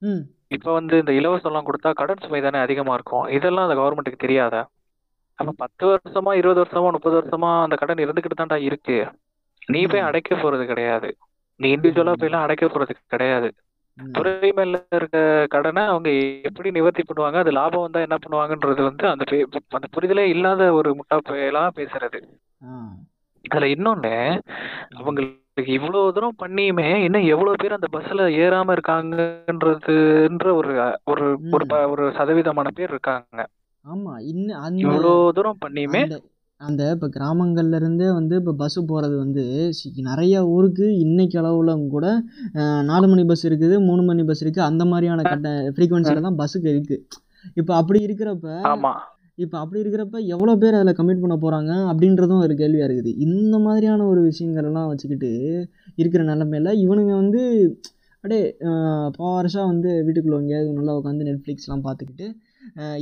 ம். 0.00 0.18
இப்ப 0.48 0.72
வந்து 0.72 0.98
இந்த 0.98 1.12
இலவசம் 1.12 1.44
எல்லாம் 1.44 1.64
கொடுத்தா 1.66 1.92
கடன் 1.92 2.16
சுமை 2.20 2.40
தானே 2.40 2.58
அதிகமா 2.58 2.94
இருக்கும். 2.94 3.26
இதெல்லாம் 3.26 3.68
அந்த 3.68 3.80
கவர்மெண்ட்டுக்கு 3.80 4.16
தெரியாதா? 4.16 4.68
அப்ப 5.34 5.52
பத்து 5.56 5.86
வருஷமா 5.86 6.34
இருபது 6.34 6.62
வருஷமா 6.62 6.92
முப்பது 6.92 7.20
வருஷமா 7.20 7.62
அந்த 7.62 7.76
கடன் 7.76 7.96
இருந்துகிட்டு 7.96 8.40
தான்டா 8.40 8.54
இருக்கு. 8.54 9.08
நீ 9.66 9.86
போய் 9.86 10.00
அடைக்க 10.00 10.34
போறது 10.34 10.66
கிடையாது. 10.66 11.16
நீ 11.56 11.76
இண்டிவிஜுவலா 11.76 12.04
போய் 12.04 12.28
எல்லாம் 12.28 12.42
அடைக்க 12.42 12.66
போறது 12.66 12.90
கிடையாது. 13.06 13.54
ம். 13.94 14.10
துறை 14.10 14.52
மேல 14.52 14.86
இருக்க 14.90 15.46
கடனை 15.48 15.84
அவங்க 15.84 16.10
எப்படி 16.42 16.70
நிவர்த்தி 16.70 17.02
பண்ணுவாங்க? 17.02 17.32
அது 17.32 17.50
லாபம் 17.50 17.90
வந்தா 17.90 18.00
என்ன 18.00 18.16
பண்ணுவாங்கன்றது 18.16 18.82
வந்து 18.82 19.08
அந்த 19.08 19.24
பே- 19.30 19.44
அந்த 19.68 19.88
புரிதலே 20.00 20.28
இல்லாத 20.28 20.72
ஒரு 20.72 20.96
முட்டா 20.96 21.18
பேசுறது. 21.76 22.22
ஆ. 22.66 22.88
அதுல 23.44 23.68
இன்னொன்னு 23.74 24.14
அவங்களுக்கு 24.98 25.38
இவ்வளவு 25.76 26.12
தூரம் 26.16 26.40
பண்ணியுமே 26.40 26.88
இன்னும் 27.04 27.28
எவ்வளவு 27.32 27.60
பேர் 27.62 27.76
அந்த 27.76 27.88
பஸ்ல 27.94 28.26
ஏறாம 28.40 28.74
இருக்காங்கன்றதுன்ற 28.76 30.46
ஒரு 30.60 30.72
ஒரு 31.12 31.26
ஒரு 31.92 32.04
சதவீதமான 32.18 32.68
பேர் 32.76 32.92
இருக்காங்க. 32.92 33.40
ஆமா 33.84 34.12
இன்னும் 34.30 34.58
இவ்வளவு 34.84 35.08
தூரம் 35.32 35.62
பண்ணியுமே. 35.62 36.02
அந்த 36.60 36.82
இப்போ 36.94 37.08
கிராமங்கள்ல 37.12 37.78
இருந்தே 37.78 38.08
வந்து 38.14 38.34
இப்போ 38.40 38.52
பஸ்ஸு 38.58 38.80
போகிறது 38.88 39.14
வந்து 39.18 39.44
நிறைய 40.08 40.42
ஊருக்கு 40.50 40.86
இன்னைக்கு 41.04 41.36
அளவுல 41.42 41.74
கூட 41.94 42.06
நாலு 42.90 43.06
மணி 43.06 43.24
பஸ் 43.30 43.44
இருக்குது 43.48 43.76
மூணு 43.86 44.02
மணி 44.02 44.24
பஸ் 44.24 44.42
இருக்குது 44.44 44.66
அந்த 44.66 44.84
மாதிரியான 44.90 45.24
கட்ட 45.24 45.48
ஃப்ரீக்குவன்சியில் 45.72 46.26
தான் 46.26 46.38
பஸ்ஸுக்கு 46.40 46.68
இருக்குது 46.72 46.98
இப்போ 47.56 47.72
அப்படி 47.76 48.00
இருக்கிறப்ப 48.06 48.48
ஆமா. 48.70 48.92
இப்போ 49.44 49.56
அப்படி 49.62 49.78
இருக்கிறப்ப 49.82 50.18
எவ்வளோ 50.34 50.52
பேர் 50.62 50.76
அதில் 50.78 50.96
கமிட் 50.98 51.22
பண்ண 51.22 51.36
போகிறாங்க 51.44 51.72
அப்படின்றதும் 51.90 52.42
ஒரு 52.46 52.54
கேள்வியாக 52.60 52.86
இருக்குது. 52.88 53.12
இந்த 53.26 53.54
மாதிரியான 53.66 54.06
ஒரு 54.12 54.20
விஷயங்கள் 54.30 54.68
எல்லாம் 54.70 54.90
வச்சுக்கிட்டு 54.90 55.30
இருக்கிற 56.02 56.22
நிலமையில 56.30 56.72
இவனுங்க 56.84 57.14
வந்து 57.22 57.42
அப்படியே 58.22 58.42
பாரஸாக 59.18 59.66
வந்து 59.72 59.90
வீட்டுக்குள்ளே 60.06 60.40
எங்கேயாவது 60.40 60.78
நல்லா 60.78 60.96
உட்காந்து 60.98 61.28
நெட்ஃப்ளிக்ஸ்லாம் 61.28 61.84
பார்த்துக்கிட்டு 61.86 62.26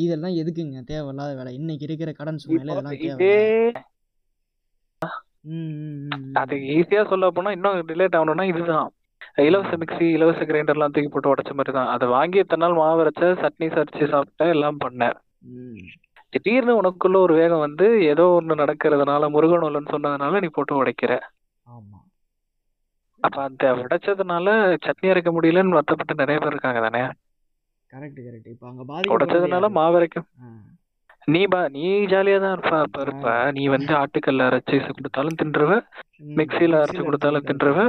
இதெல்லாம் 0.02 0.36
எதுக்குங்க? 0.40 0.80
தேவையில்லாத 0.90 1.32
வேலை. 1.38 1.52
இன்னைக்கு 1.60 1.86
இருக்கிற 1.88 2.10
கடன் 2.18 2.38
இப்போ 2.42 2.54
இதெல்லாம் 2.58 2.94
இதே 2.98 3.10
தேவை. 3.22 3.32
அது 6.42 6.56
ஈஸியா 6.76 7.02
சொல்ல 7.12 7.26
போனா 7.36 7.50
இன்னும் 7.56 7.90
ரிலேட் 7.92 8.16
ஆகணும்னா 8.18 8.46
இதுதான். 8.52 8.88
இலவச 9.48 9.72
மிக்ஸி 9.82 10.06
இலவச 10.16 10.40
கிரைண்டர்லாம் 10.48 10.94
தூக்கி 10.94 11.10
போட்டு 11.14 11.32
உடைச்ச 11.32 11.52
மாதிரி 11.58 11.72
தான் 11.78 11.90
அதை 11.94 12.06
வாங்கி 12.16 12.42
எத்தனை 12.42 12.62
நாள் 12.64 12.80
மாவு 12.80 13.12
சட்னி 13.42 13.68
சரிச்சு 13.76 14.12
சாப்பிட்டேன் 14.14 14.54
எல்லாம் 14.56 14.82
பண்ணேன். 14.84 15.16
திடீர்னு 16.32 16.72
உனக்குள்ள 16.80 17.16
ஒரு 17.18 17.34
வேகம் 17.34 17.64
வந்து 17.66 17.86
ஏதோ 18.12 18.24
ஒண்ணு 18.38 18.60
நடக்கிறதுனால 18.62 19.30
முருகன் 19.34 19.66
இல்லைன்னு 19.68 19.92
சொன்னதுனால 19.94 20.40
நீ 20.40 20.48
போட்டு 20.48 20.80
உடைக்கிற. 20.80 21.12
ஆமா. 21.66 21.98
அப்ப 23.22 23.38
அந்த 23.42 23.70
உடைச்சதுனால 23.84 24.48
சட்னி 24.84 25.12
அரைக்க 25.12 25.30
முடியலன்னு 25.36 25.76
வருத்தப்பட்டு 25.76 26.20
நிறைய 26.20 26.38
பேர் 26.38 26.54
இருக்காங்க 26.54 26.80
தானே? 26.86 27.02
Correct 27.90 28.20
correct. 28.26 28.50
இப்போ 28.54 28.66
அங்கே 28.70 28.84
உடைச்சதுனால 29.14 29.68
பாதிக்கப்படுறது 29.68 29.78
மாவு 29.78 29.98
அரைக்க 30.00 30.18
யாரு? 30.18 30.58
நீ 31.28 31.40
பா 31.52 31.60
நீ 31.68 31.86
ஜாலியா 32.12 32.36
தான் 32.44 32.54
இருப்ப 32.56 32.74
அப்ப 32.84 33.00
இருப்ப. 33.06 33.26
நீ 33.56 33.62
வந்து 33.68 33.92
ஆட்டுக்கல்ல 33.94 34.44
அரைச்சு 34.50 34.76
கொடுத்தாலும் 34.98 35.38
தின்றுவ. 35.40 35.72
ம், 36.20 36.34
மிக்ஸில 36.38 36.80
அரைச்சு 36.82 37.02
கொடுத்தாலும் 37.08 37.48
தின்றுவ. 37.48 37.80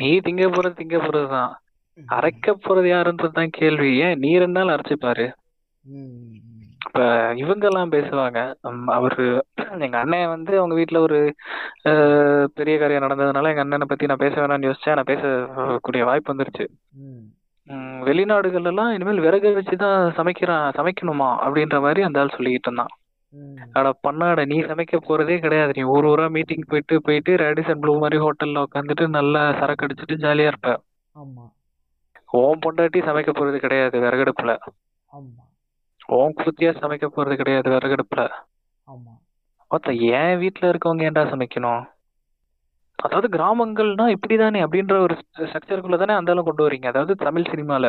நீ 0.00 0.10
திங்க 0.26 0.46
போறது 0.54 0.74
திங்க 0.80 0.98
போறதுதான் 1.04 1.52
அரைக்க 1.98 2.54
போறது 2.64 2.88
யாருன்றது 2.88 3.38
தான் 3.38 3.56
கேள்வி. 3.58 3.90
ஏன் 4.06 4.18
நீ 4.18 4.30
ரெண்டு 4.44 4.58
நாள் 4.58 4.74
அரைச்சு 4.74 4.96
பாரு. 5.06 5.26
இப்ப 6.94 7.04
இவங்க 7.36 7.64
எல்லாம் 7.66 7.92
பேசுவாங்க 7.92 8.38
அவரு 8.96 9.26
எங்க 9.78 9.96
அண்ணன் 9.98 10.32
வந்து 10.32 10.52
அவங்க 10.58 10.74
வீட்ல 10.74 10.98
ஒரு 11.00 11.18
பெரிய 12.54 12.74
காரியம் 12.78 13.04
நடந்ததுனால 13.04 13.50
எங்க 13.52 13.62
அண்ணனை 13.64 13.86
பத்தி 13.88 14.08
நான் 14.10 14.22
பேச 14.24 14.34
வேணாம்னு 14.40 14.68
யோசிச்சேன். 14.68 14.96
நான் 14.98 15.10
பேசக்கூடிய 15.12 16.02
வாய்ப்பு 16.08 16.32
வந்துருச்சு. 16.32 16.64
வெளிநாடுகள்ல 18.08 18.70
எல்லாம் 18.70 18.92
இனிமேல் 18.94 19.24
விறகு 19.26 19.50
வச்சுதான் 19.58 20.12
சமைக்கிறான் 20.18 20.66
சமைக்கணுமா 20.78 21.28
அப்படின்ற 21.44 21.78
மாதிரி 21.80 22.02
அந்த 22.08 22.20
ஆள் 22.20 22.34
சொல்லிக்கிட்டு 22.36 22.68
இருந்தான். 22.70 22.92
அட 23.78 23.92
பண்ணாட 24.06 24.44
நீ 24.52 24.58
சமைக்க 24.70 25.00
போறதே 25.08 25.36
கிடையாது. 25.40 25.72
நீ 25.76 25.84
ஊர் 25.94 26.08
ஊரா 26.12 26.26
மீட்டிங் 26.36 26.68
போயிட்டு 26.68 26.96
போயிட்டு 27.02 27.34
ரேடிசன் 27.44 27.80
ப்ளூ 27.84 27.94
மாதிரி 27.98 28.18
ஹோட்டல்ல 28.24 28.64
உட்காந்துட்டு 28.66 29.06
நல்லா 29.18 29.44
சரக்கு 29.60 29.86
அடிச்சிட்டு 29.86 30.22
ஜாலியா 30.26 30.50
இருப்ப. 30.52 30.74
உன் 32.40 32.62
பொண்டாட்டி 32.66 33.00
சமைக்க 33.08 33.32
போறது 33.34 33.58
கிடையாது 33.64 33.96
விறகடுப்புல. 34.00 34.52
ஆமா. 35.10 35.42
உன் 36.08 36.36
குத்தியா 36.38 36.70
சமைக்க 36.78 37.06
போறது 37.08 37.34
கிடையாது 37.36 37.68
விறகடுப்புல. 37.70 38.22
ஆமா. 38.88 39.12
என் 40.16 40.38
வீட்ல 40.38 40.70
இருக்கவங்க 40.70 41.08
ஏன்டா 41.08 41.22
சமைக்கணும்? 41.30 41.82
அதாவது 42.98 43.28
கிராமங்கள்னா 43.28 44.04
இப்படிதானே 44.14 44.60
அப்படின்ற 44.64 44.96
ஒரு 44.98 45.14
ஸ்ட்ரக்சருக்குள்ள 45.20 45.96
தானே 45.98 46.14
அந்த 46.14 46.32
ஆளும் 46.32 46.44
கொண்டு 46.44 46.64
வரீங்க. 46.66 46.86
அதாவது 46.86 47.14
தமிழ் 47.24 47.50
சினிமால 47.50 47.86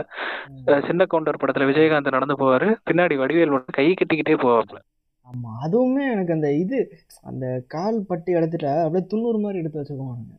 சின்ன 0.87 1.05
கவுண்டர் 1.05 1.41
படத்துல 1.41 1.67
விஜயகாந்த் 1.69 2.15
நடந்து 2.15 2.35
போவாரு 2.39 2.69
பின்னாடி 2.87 3.17
வடிவேல் 3.17 3.55
வந்து 3.55 3.77
கை 3.79 3.87
கட்டிக்கிட்டே 3.91 4.37
போவாப்ல 4.43 4.79
ஆமா 5.27 5.51
அதுவுமே 5.65 6.03
எனக்கு 6.11 6.33
அந்த 6.33 6.47
இது 6.53 6.79
அந்த 7.21 7.45
கால் 7.67 7.99
பட்டி 8.05 8.31
இடத்துல 8.33 8.71
அப்படியே 8.83 9.05
துண்ணூறு 9.07 9.39
மாதிரி 9.39 9.61
எடுத்து 9.61 9.79
வச்சுக்குவானுங்க 9.81 10.33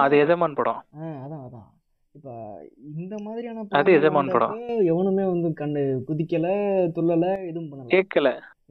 அது 0.00 0.14
எஜமான் 0.16 0.56
படம். 0.56 0.80
அதான் 1.18 1.42
அதான். 1.44 1.68
இப்போ 2.14 2.32
இந்த 2.92 3.14
மாதிரியான 3.22 3.62
படம். 3.64 4.58
எவனுமே 4.84 5.24
வந்து 5.24 5.52
கண்டு 5.52 5.82
குதிக்கல 6.08 6.46
துள்ளல 6.96 7.24
எதுவும் 7.46 7.70
பண்ணல. 7.70 7.88
கேட்கல 7.88 8.30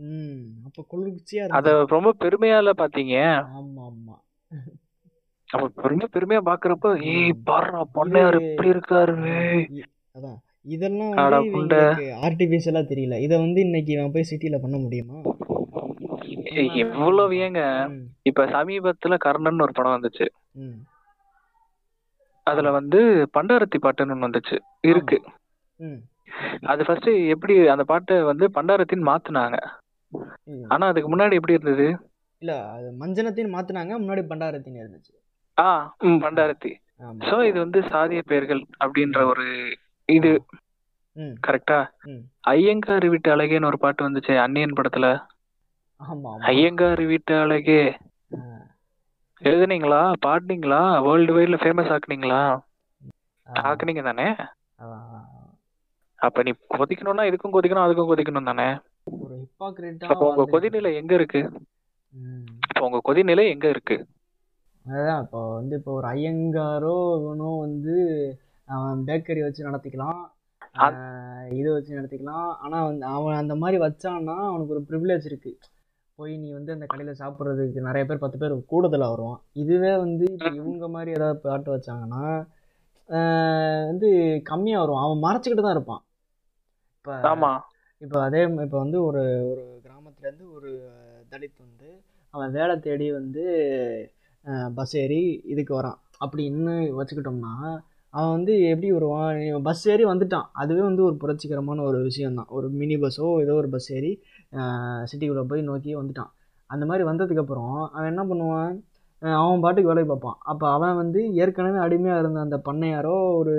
ம். 0.09 0.37
அப்ப 0.65 0.85
குளிர்ச்சியா 0.91 1.43
அத 1.49 1.73
ரொம்ப 1.87 2.13
பெருமையால 2.19 2.69
பாத்தீங்க. 2.77 3.15
ஆமா 3.55 3.81
ஆமா 3.85 4.15
அப்ப 5.49 5.87
ரொம்ப 5.87 6.07
பெருமையா 6.13 6.41
பாக்குறப்ப 6.45 6.91
ஏய் 7.05 7.33
பாருடா 7.43 7.81
பொண்ணையார் 7.93 8.37
இப்படி 8.41 8.69
இருக்காரு. 8.69 9.17
அதான். 10.15 10.37
இதெல்லாம் 10.67 11.13
ஆர்டிஃபிஷியலா 12.23 12.81
தெரியல. 12.83 13.15
இதை 13.19 13.37
வந்து 13.37 13.59
இன்னைக்கு 13.61 13.97
நான் 13.97 14.11
போய் 14.11 14.29
சிட்டில 14.31 14.57
பண்ண 14.61 14.77
முடியுமா? 14.77 15.17
எவ்வளவு 16.83 17.35
ஏங்க. 17.37 17.61
இப்ப 18.21 18.45
சமீபத்துல 18.45 19.17
கர்ணன் 19.17 19.59
ஒரு 19.59 19.73
படம் 19.73 19.95
வந்துச்சு. 19.97 20.27
அதுல 22.47 22.71
வந்து 22.71 22.99
பண்டாரத்தி 23.37 23.77
பாட்டுன்னு 23.81 24.13
ஒண்ணு 24.15 24.27
வந்துச்சு. 24.27 24.57
இருக்கு. 24.87 25.17
அது 26.63 26.81
ஃபர்ஸ்ட் 26.85 27.09
எப்படி 27.35 27.53
அந்த 27.67 27.83
பாட்டை 27.83 28.15
வந்து 28.21 28.45
பண்டாரத்தின்னு 28.55 29.09
மாத்துனாங்க. 29.09 29.57
ஆனா 30.67 30.83
அதுக்கு 30.87 31.09
முன்னாடி 31.13 31.33
எப்படி 31.33 31.57
இருந்தது? 31.57 31.87
இல்ல 32.41 32.53
அது 32.71 32.87
மஞ்சனத்தின் 32.99 33.53
மாத்துனாங்க 33.55 33.93
முன்னாடி 34.01 34.23
பண்டாரத்தின் 34.27 34.79
இருந்துச்சு. 34.81 35.13
ஆ 35.57 35.67
பண்டாரத்தி. 36.23 36.71
சோ 37.27 37.35
இது 37.49 37.57
வந்து 37.59 37.79
சாதிய 37.93 38.21
பெயர்கள் 38.25 38.61
அப்படின்ற 38.85 39.19
ஒரு 39.23 39.45
இது. 40.09 40.31
கரெக்டா 41.47 41.79
ஐயங்கார் 42.51 43.05
வீட்டு 43.07 43.29
அழகேன்னு 43.35 43.69
ஒரு 43.71 43.79
பாட்டு 43.79 44.07
வந்துச்சு 44.09 44.33
அன்னியன் 44.37 44.77
படத்துல. 44.77 45.07
ஐயங்கார் 46.51 47.01
வீட்டு 47.05 47.33
அழகே. 47.35 47.81
எழுதுனீங்களா? 49.41 49.99
பாடுனீங்களா? 50.25 50.79
World 51.05 51.33
வைட்ல 51.37 51.57
famous 51.61 51.91
ஆக்குனீங்களா? 51.95 52.41
ஆக்குனீங்க 53.69 54.01
தானே. 54.07 54.27
அப்ப 56.19 56.43
நீ 56.47 56.51
கொதிக்கணும்னா 56.77 57.23
இதுக்கும் 57.29 57.55
கொதிக்கணும் 57.55 57.85
அதுக்கும் 57.85 58.09
கொதிக்கணும் 58.11 58.49
தானே? 58.49 58.67
அப்ப 60.11 60.21
உங்க 60.31 60.43
கொதிநிலை 60.53 60.91
எங்க 61.01 61.13
இருக்கு? 61.19 61.41
இப்ப 62.67 62.83
உங்க 62.87 62.99
கொதிநிலை 63.07 63.45
எங்க 63.53 63.67
இருக்கு? 63.73 63.97
அதான் 64.85 65.21
இப்போ 65.25 65.39
வந்து 65.57 65.73
இப்போ 65.79 65.91
ஒரு 65.97 66.07
ஐயங்காரோ 66.13 66.95
இவனோ 67.19 67.49
வந்து 67.65 67.95
அவன் 68.67 69.01
பேக்கரி 69.09 69.41
வச்சு 69.45 69.67
நடத்திக்கலாம். 69.69 70.21
இது 71.59 71.69
வச்சு 71.73 71.97
நடத்திக்கலாம். 71.99 72.49
ஆனால் 72.63 72.87
வந்து 72.89 73.05
அவன் 73.17 73.41
அந்த 73.41 73.55
மாதிரி 73.63 73.77
வச்சான்னா 73.85 74.37
அவனுக்கு 74.49 74.75
ஒரு 74.75 74.83
ப்ரிவிலேஜ் 74.89 75.27
இருக்கு. 75.31 75.51
போய் 76.21 76.33
நீ 76.43 76.49
வந்து 76.57 76.73
அந்த 76.75 76.85
கடையில் 76.91 77.19
சாப்பிட்றதுக்கு 77.21 77.87
நிறைய 77.89 78.03
பேர் 78.09 78.23
பத்து 78.23 78.39
பேர் 78.41 78.53
கூடுதலாக 78.71 79.13
வருவான். 79.13 79.39
இதுவே 79.63 79.93
வந்து 80.05 80.25
இப்போ 80.35 80.49
இவங்க 80.59 80.87
மாதிரி 80.95 81.11
ஏதாவது 81.17 81.43
பாட்டு 81.45 81.69
வச்சாங்கன்னா 81.75 82.23
வந்து 83.91 84.09
கம்மியாக 84.49 84.83
வரும் 84.83 85.03
அவன் 85.03 85.23
மறைச்சிக்கிட்டு 85.25 85.65
தான் 85.65 85.77
இருப்பான். 85.77 86.03
இப்போ 86.97 87.13
ஆமா. 87.31 87.51
இப்போ 88.01 88.17
அதே 88.27 88.41
இப்போ 88.65 88.77
வந்து 88.83 88.97
ஒரு 89.07 89.21
ஒரு 89.51 89.63
கிராமத்துலேருந்து 89.85 90.45
ஒரு 90.57 90.69
தலித் 91.31 91.65
வந்து 91.65 91.89
அவன் 92.33 92.53
வேலை 92.57 92.75
தேடி 92.85 93.07
வந்து 93.19 93.43
பஸ் 94.77 94.95
ஏறி 95.01 95.21
இதுக்கு 95.53 95.73
வரான். 95.79 95.99
அப்படி 96.23 96.43
இன்னும் 96.51 96.97
வச்சுக்கிட்டோம்னா 96.99 97.53
அவன் 98.13 98.33
வந்து 98.35 98.53
எப்படி 98.71 98.87
வருவான்? 98.95 99.37
பஸ் 99.67 99.83
ஏறி 99.91 100.03
வந்துட்டான். 100.11 100.47
அதுவே 100.61 100.81
வந்து 100.87 101.03
ஒரு 101.07 101.15
புரட்சிகரமான 101.21 101.83
ஒரு 101.89 101.99
விஷயந்தான் 102.07 102.49
ஒரு 102.57 102.67
மினி 102.79 102.95
பஸ்ஸோ 103.03 103.27
ஏதோ 103.43 103.53
ஒரு 103.61 103.69
பஸ் 103.75 103.89
ஏறி 103.97 104.11
சிட்டிக்குள்ளே 105.11 105.43
போய் 105.51 105.67
நோக்கி 105.69 105.91
வந்துட்டான். 105.99 106.31
அந்த 106.69 106.83
மாதிரி 106.89 107.03
வந்ததுக்கப்புறம் 107.09 107.77
அவன் 107.95 108.09
என்ன 108.13 108.23
பண்ணுவான்? 108.31 108.73
அவன் 109.21 109.63
பாட்டுக்கு 109.63 109.91
வேலையை 109.91 110.07
பார்ப்பான். 110.11 110.37
அப்போ 110.51 110.65
அவன் 110.75 110.99
வந்து 111.01 111.21
ஏற்கனவே 111.41 111.79
அடிமையாக 111.85 112.21
இருந்த 112.23 112.39
அந்த 112.47 112.57
பண்ணையாரோ 112.67 113.15
ஒரு 113.39 113.55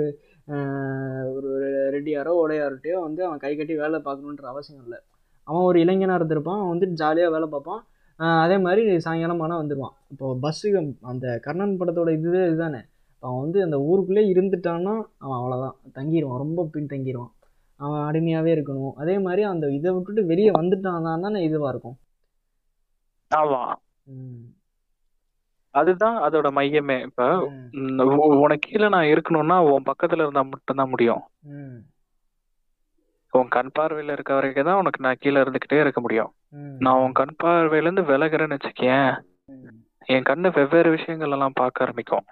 ஒரு 1.35 1.49
ரெட்டியாரோ 1.95 2.31
உடையார்கிட்டயோ 2.43 2.97
வந்து 3.07 3.21
அவன் 3.27 3.41
கை 3.43 3.51
கட்டி 3.55 3.75
வேலை 3.83 3.99
பார்க்கணுன்ற 4.07 4.47
அவசியம் 4.53 4.83
இல்லை. 4.85 4.99
அவன் 5.47 5.67
ஒரு 5.69 5.77
இளைஞனாக 5.83 6.17
இருந்திருப்பான். 6.19 6.59
அவன் 6.61 6.73
வந்து 6.73 6.87
ஜாலியாக 7.01 7.33
வேலை 7.35 7.47
பார்ப்பான். 7.53 7.81
அதே 8.43 8.57
மாதிரி 8.65 8.81
சாயங்காலம் 9.05 9.43
ஆனால் 9.45 9.61
வந்துடுவான் 9.61 9.95
இப்போது 10.13 10.39
பஸ்ஸுக்கு 10.43 10.81
அந்த 11.11 11.27
கர்ணன் 11.45 11.79
படத்தோட 11.79 12.09
இதுவே 12.17 12.41
இதுதானே? 12.49 12.81
அவன் 13.23 13.41
வந்து 13.41 13.59
அந்த 13.63 13.77
ஊருக்குள்ளே 13.81 14.23
இருந்துட்டான்னா 14.33 14.93
அவன் 15.17 15.39
அவ்வளோதான் 15.39 15.77
தங்கிடுவான் 15.93 16.37
ரொம்ப 16.37 16.67
பின் 16.71 16.89
தங்கிடுவான் 16.89 17.33
அவன் 17.79 18.03
அடிமையாகவே 18.09 18.51
இருக்கணும். 18.55 18.95
அதே 18.95 19.19
மாதிரி 19.19 19.43
அந்த 19.43 19.65
இதை 19.69 19.91
விட்டுட்டு 19.91 20.25
வெளியே 20.25 20.51
வந்துட்டான் 20.51 21.21
தானே 21.21 21.39
இதுவாக 21.49 21.69
இருக்கும். 21.69 21.97
ஆமா. 23.31 23.61
ம். 24.15 24.41
அதுதான் 25.75 26.17
அதோட 26.23 26.47
மையமே. 26.57 26.97
இப்ப 27.01 27.27
உனக்கு 28.39 28.69
கீழே 28.69 28.89
நான் 28.89 29.11
இருக்கணும்னா 29.13 29.57
உன் 29.69 29.87
பக்கத்துல 29.91 30.23
இருந்தா 30.23 30.41
மட்டும்தான் 30.41 30.89
முடியும். 30.89 31.23
உன் 33.33 33.47
கண் 33.47 33.71
பார்வையில 33.79 34.11
இருக்க 34.11 34.33
வரைக்கும் 34.33 34.65
தான் 34.65 34.77
உனக்கு 34.77 35.03
நான் 35.03 35.19
கீழே 35.19 35.39
இருந்துகிட்டே 35.41 35.79
இருக்க 35.79 36.01
முடியும். 36.01 36.31
நான் 36.79 36.99
உன் 36.99 37.11
கண் 37.11 37.35
பார்வையில 37.43 37.87
இருந்து 37.87 38.01
விலகுறேன்னு 38.01 38.57
வச்சுக்கேன் 38.57 39.11
என் 40.09 40.27
கண்ணு 40.29 40.53
வெவ்வேறு 40.53 40.89
விஷயங்கள் 40.89 41.31
எல்லாம் 41.31 41.55
பார்க்க 41.55 41.83
ஆரம்பிக்கும். 41.83 42.25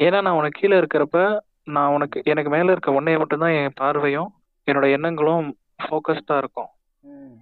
ஏன்னா 0.00 0.20
நான் 0.20 0.36
உனக்கு 0.36 0.60
கீழே 0.60 0.80
இருக்கிறப்ப 0.80 1.40
நான் 1.64 1.92
உனக்கு 1.92 2.22
எனக்கு 2.24 2.50
மேல 2.50 2.72
இருக்க 2.72 3.00
உன்னைய 3.00 3.18
மட்டும்தான் 3.18 3.50
என் 3.50 3.78
பார்வையும் 3.80 4.30
என்னோட 4.66 4.90
எண்ணங்களும் 4.90 5.56
ஃபோக்கஸ்டா 5.82 6.36
இருக்கும். 6.36 6.70
ம். 7.02 7.36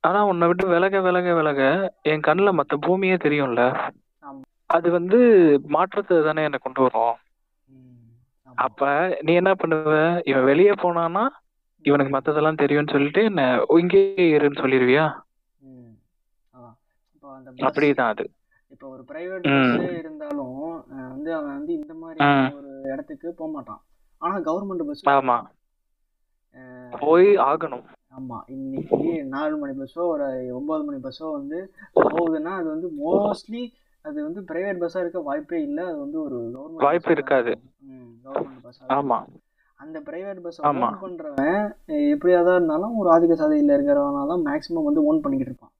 ஆனா 0.00 0.24
உன்னை 0.24 0.46
விட்டு 0.46 0.66
விலக 0.66 1.00
விலக 1.00 1.34
விலக 1.34 1.60
என் 2.02 2.20
கண்ணுல 2.20 2.52
மத்த 2.52 2.76
பூமியே 2.80 3.14
தெரியும்ல? 3.14 3.90
ஆமா. 4.24 4.40
அது 4.66 4.90
வந்து 4.90 5.18
மாற்றத்தை 5.68 6.22
தானே 6.22 6.42
என்னை 6.42 6.58
கொண்டு 6.62 6.82
வரும். 6.82 7.16
ம். 7.68 8.12
ஆமா. 8.48 8.54
அப்ப 8.54 8.82
நீ 9.22 9.34
என்ன 9.34 9.52
பண்ணுவ? 9.52 10.22
இவன் 10.24 10.44
வெளியே 10.44 10.70
போனானா 10.70 11.24
இவனுக்கு 11.84 12.18
மத்ததெல்லாம் 12.18 12.56
தெரியும்னு 12.56 12.92
சொல்லிட்டு 12.92 13.24
என்ன 13.24 13.64
இங்கேயே 13.78 14.38
இருன்னு 14.38 14.62
சொல்லிருவியா? 14.62 15.06
ம். 15.60 15.92
அதான் 16.54 16.74
இப்போ 17.14 17.34
அந்த 17.34 17.50
அப்படிதான் 17.50 18.08
அது. 18.08 18.30
இப்போ 18.72 18.86
ஒரு 18.88 19.02
பிரைவேட் 19.08 19.46
ம். 19.52 19.64
பஸ் 19.72 19.96
இருந்தாலும் 19.98 20.60
வந்து 21.12 21.30
அவன் 21.34 21.56
வந்து 21.56 21.72
இந்த 21.72 21.94
மாதிரி. 21.94 22.20
ஒரு 22.58 22.70
இடத்துக்கு 22.92 23.28
போக 23.32 23.50
மாட்டான். 23.50 23.80
ஆனா 24.22 24.36
கவர்மெண்ட் 24.48 24.86
பஸ் 24.86 25.04
ஆமா. 25.12 25.36
போய் 27.00 27.28
ஆகணும். 27.48 27.84
ஆமா. 28.18 28.38
இன்னைக்கு 28.46 28.98
நாலு 29.26 29.54
மணி 29.56 29.74
பஸ்ஸோ 29.78 30.02
ஒரு 30.14 30.26
ஒன்பது 30.54 30.82
மணி 30.84 30.98
பஸ்ஸோ 31.06 31.28
வந்து 31.32 31.58
போகுதுன்னா 32.00 32.52
அது 32.60 32.68
வந்து 32.74 32.88
மோஸ்ட்லி 33.02 33.62
அது 34.04 34.18
வந்து 34.22 34.40
பிரைவேட் 34.50 34.80
பஸ்ஸா 34.82 35.00
இருக்க 35.00 35.20
வாய்ப்பே 35.20 35.60
இல்லை. 35.62 35.84
அது 35.84 35.98
வந்து 35.98 36.18
ஒரு 36.22 36.38
கவர்மெண்ட் 36.54 36.86
வாய்ப்பு 36.86 37.10
இருக்காது. 37.10 37.52
கவர்மெண்ட் 38.24 38.62
பஸ் 38.62 38.80
ஆமா. 38.98 39.18
அந்த 39.80 40.00
பிரைவேட் 40.00 40.40
பஸ். 40.40 40.60
ஓன் 40.66 40.82
பண்றவன் 41.04 41.62
எப்படியாதான் 42.08 42.58
இருந்தாலும் 42.58 42.96
ஒரு 42.96 43.10
ஆதிக்க 43.14 43.36
சாதியில 43.42 43.76
இருக்கிறவனா 43.76 44.24
தான் 44.26 44.44
மேக்ஸிமம் 44.48 44.88
வந்து 44.90 45.04
ஓன் 45.04 45.20
பண்ணிக்கிட்டு 45.20 45.52
இருப்பான். 45.52 45.71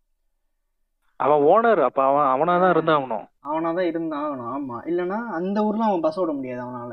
அவன் 1.23 1.45
ஓனர் 1.51 1.81
அப்ப 1.87 2.01
அவன் 2.09 2.29
அவனாதான் 2.33 2.73
இருந்தாகணும். 2.75 3.27
அவனா 3.49 3.71
தான் 3.73 3.89
இருந்தான் 3.91 4.25
ஆகணும் 4.25 4.51
ஆமா. 4.57 4.77
இல்லைன்னா 4.91 5.19
அந்த 5.39 5.59
ஊர்ல 5.69 5.89
அவன் 5.89 6.05
பஸ் 6.05 6.21
ஓட 6.23 6.33
முடியாது 6.33 6.63
அவனால. 6.67 6.93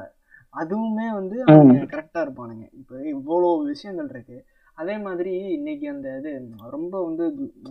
அதுவுமே 0.55 1.07
வந்து 1.13 1.37
கரெக்டா 1.91 2.19
இருப்பானுங்க. 2.25 2.65
இப்போ 2.79 2.95
இவ்வளோ 3.13 3.49
விஷயங்கள் 3.67 4.09
இருக்கு. 4.13 4.37
அதே 4.77 4.95
மாதிரி 5.05 5.31
இன்னைக்கு 5.55 5.85
அந்த 5.89 6.09
இது 6.19 6.29
ரொம்ப 6.75 6.93
வந்து 7.07 7.23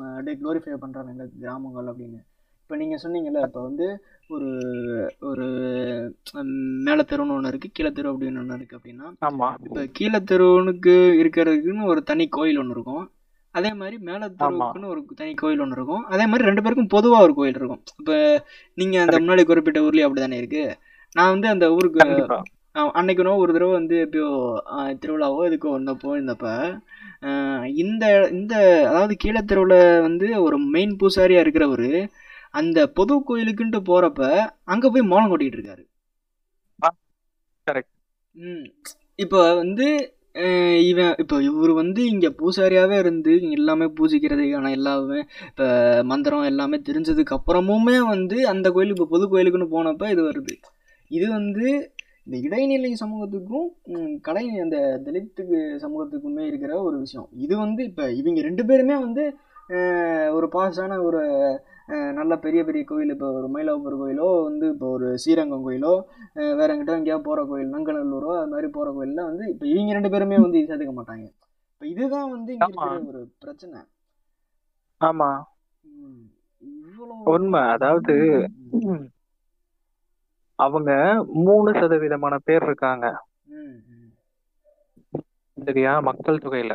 அப்படியே 0.08 0.36
க்ளோரிஃபை 0.40 0.78
பண்றாங்க 0.82 1.14
இந்த 1.16 1.26
கிராமங்கள் 1.38 1.90
அப்படின்னு. 1.92 2.20
இப்போ 2.62 2.78
நீங்கள் 2.80 3.02
சொன்னீங்கல்ல 3.02 3.42
இப்போ 3.46 3.60
வந்து 3.62 3.86
ஒரு 4.30 4.48
ஒரு 5.28 5.44
ம், 6.40 6.50
மேலத்தெருவுன்னு 6.86 7.36
ஒன்று 7.36 7.50
இருக்குது 7.50 7.76
கீழத்தெரு 7.76 8.08
அப்படின்னு 8.12 8.40
ஒன்று 8.42 8.58
இருக்குது 8.58 8.78
அப்படின்னா 8.78 9.06
ஆமா. 9.28 9.48
இப்போ 9.66 9.82
கீழத்தெருவுனுக்கு 9.98 10.94
இருக்கிறதுக்குன்னு 11.22 11.90
ஒரு 11.92 12.02
தனி 12.02 12.26
கோயில் 12.28 12.60
ஒன்று 12.62 12.76
இருக்கும். 12.76 13.04
அதே 13.54 13.70
மாதிரி 13.74 13.96
மேலத்தெருவுக்குன்னு 14.08 14.90
ஒரு 14.92 15.00
தனி 15.20 15.32
கோயில் 15.34 15.62
ஒன்று 15.64 15.76
இருக்கும். 15.78 16.04
அதே 16.12 16.24
மாதிரி 16.26 16.48
ரெண்டு 16.48 16.62
பேருக்கும் 16.64 16.92
பொதுவாக 16.94 17.26
ஒரு 17.26 17.34
கோயில் 17.38 17.58
இருக்கும். 17.60 17.82
இப்போ 18.00 18.16
நீங்கள் 18.78 19.02
அந்த 19.04 19.16
முன்னாடி 19.22 19.44
குறிப்பிட்ட 19.44 19.80
ஊர்லேயே 19.80 20.06
அப்படி 20.06 20.22
தானே 20.22 20.40
இருக்குது 20.42 20.76
நான் 21.16 21.32
வந்து 21.34 21.48
அந்த 21.48 21.66
ஊருக்கு 21.76 22.00
கண்டிப்பா. 22.02 22.38
ஆஹ் 22.74 22.92
அன்னைக்கு 22.98 23.24
நான் 23.26 23.42
ஒரு 23.42 23.52
தடவை 23.52 23.72
வந்து 23.72 23.96
எப்பயோ 24.04 24.30
திருவிழாவோ 25.02 25.40
இதுக்கோ 25.48 25.70
இருந்தப்ப 25.76 26.48
ஆஹ் 27.28 27.66
இந்த 27.82 28.04
இந்த 28.32 28.54
அதாவது 28.88 29.14
கீழத்தெருவில் 29.24 29.78
வந்து 30.06 30.26
ஒரு 30.46 30.58
மெயின் 30.74 30.94
பூசாரியா 31.00 31.40
இருக்கிறவர் 31.44 31.90
அந்த 32.54 32.78
பொது 32.98 33.14
கோயிலுக்குன்ட்டு 33.28 33.80
போறப்ப 33.88 34.20
அங்க 34.64 34.84
போய் 34.90 35.10
மோளம் 35.12 35.30
கொட்டிட்டு 35.32 35.58
இருக்காரு. 35.58 35.82
இப்போ 39.18 39.40
வந்து 39.54 39.86
இவன் 40.90 41.14
இப்போ 41.22 41.36
இவர் 41.42 41.72
வந்து 41.80 42.00
இங்கே 42.12 42.28
பூசாரியாகவே 42.40 42.96
இருந்து 42.98 43.32
எல்லாமே 43.58 43.86
பூஜிக்கிறதுக்கான 43.98 44.70
எல்லாமே 44.78 45.18
இப்போ 45.50 45.66
மந்திரம் 46.10 46.48
எல்லாமே 46.50 46.78
தெரிஞ்சதுக்கு 46.88 47.36
அப்புறமுமே 47.38 47.96
வந்து 48.12 48.36
அந்த 48.52 48.70
கோயில் 48.70 48.94
இப்போ 48.94 49.06
பொது 49.14 49.26
கோயிலுக்குன்னு 49.32 49.74
போனப்போ 49.76 50.08
இது 50.14 50.22
வருது. 50.30 50.54
இது 51.10 51.26
வந்து 51.28 51.66
இந்த 52.26 52.38
இடைநிலை 52.46 52.92
சமூகத்துக்கும் 53.02 53.68
கடை 54.20 54.44
அந்த 54.64 54.78
தலித்துக்கு 55.06 55.58
சமூகத்துக்குமே 55.84 56.44
இருக்கிற 56.50 56.72
ஒரு 56.82 56.96
விஷயம். 57.04 57.28
இது 57.44 57.54
வந்து 57.64 57.82
இப்போ 57.90 58.06
இவங்க 58.20 58.40
ரெண்டு 58.48 58.64
பேருமே 58.70 58.96
வந்து 59.06 59.24
ஒரு 60.36 60.46
பாஸான 60.56 60.98
ஒரு 61.02 61.22
நல்ல 61.88 62.38
பெரிய 62.38 62.64
பெரிய 62.64 62.84
கோயில் 62.84 63.10
இப்போ 63.10 63.28
ஒரு 63.32 63.48
மயிலாப்பூர் 63.54 63.96
கோயிலோ 64.00 64.42
வந்து 64.42 64.66
இப்போ 64.68 64.86
ஒரு 64.90 65.18
ஸ்ரீரங்கம் 65.18 65.64
கோயிலோ 65.66 65.92
வேற 66.58 66.68
எங்கிட்ட 66.74 66.98
எங்கேயாவது 66.98 67.26
போகிற 67.26 67.44
கோயில் 67.46 67.72
நங்கநல்லூரோ 67.72 68.30
அது 68.38 68.50
மாதிரி 68.52 68.68
போகிற 68.68 68.92
கோயிலில் 68.92 69.24
வந்து 69.24 69.44
இப்போ 69.52 69.66
இவங்க 69.66 69.92
ரெண்டு 69.92 70.10
பேருமே 70.10 70.38
வந்து 70.38 70.58
சேர்த்துக்க 70.58 70.94
மாட்டாங்க. 70.98 71.26
இப்போ 71.72 71.86
இதுதான் 71.86 72.30
வந்து 72.30 72.52
ஒரு 73.08 73.22
பிரச்சனை. 73.38 73.80
ஆமா. 75.00 75.30
உண்மை. 77.34 77.60
அதாவது 77.60 78.14
அவங்க 80.58 80.90
மூணு 81.46 81.70
சதவீதமான 81.72 82.36
பேர் 82.44 82.62
இருக்காங்க. 82.62 83.06
சரியா? 85.56 86.00
மக்கள் 86.00 86.42
தொகையில. 86.44 86.74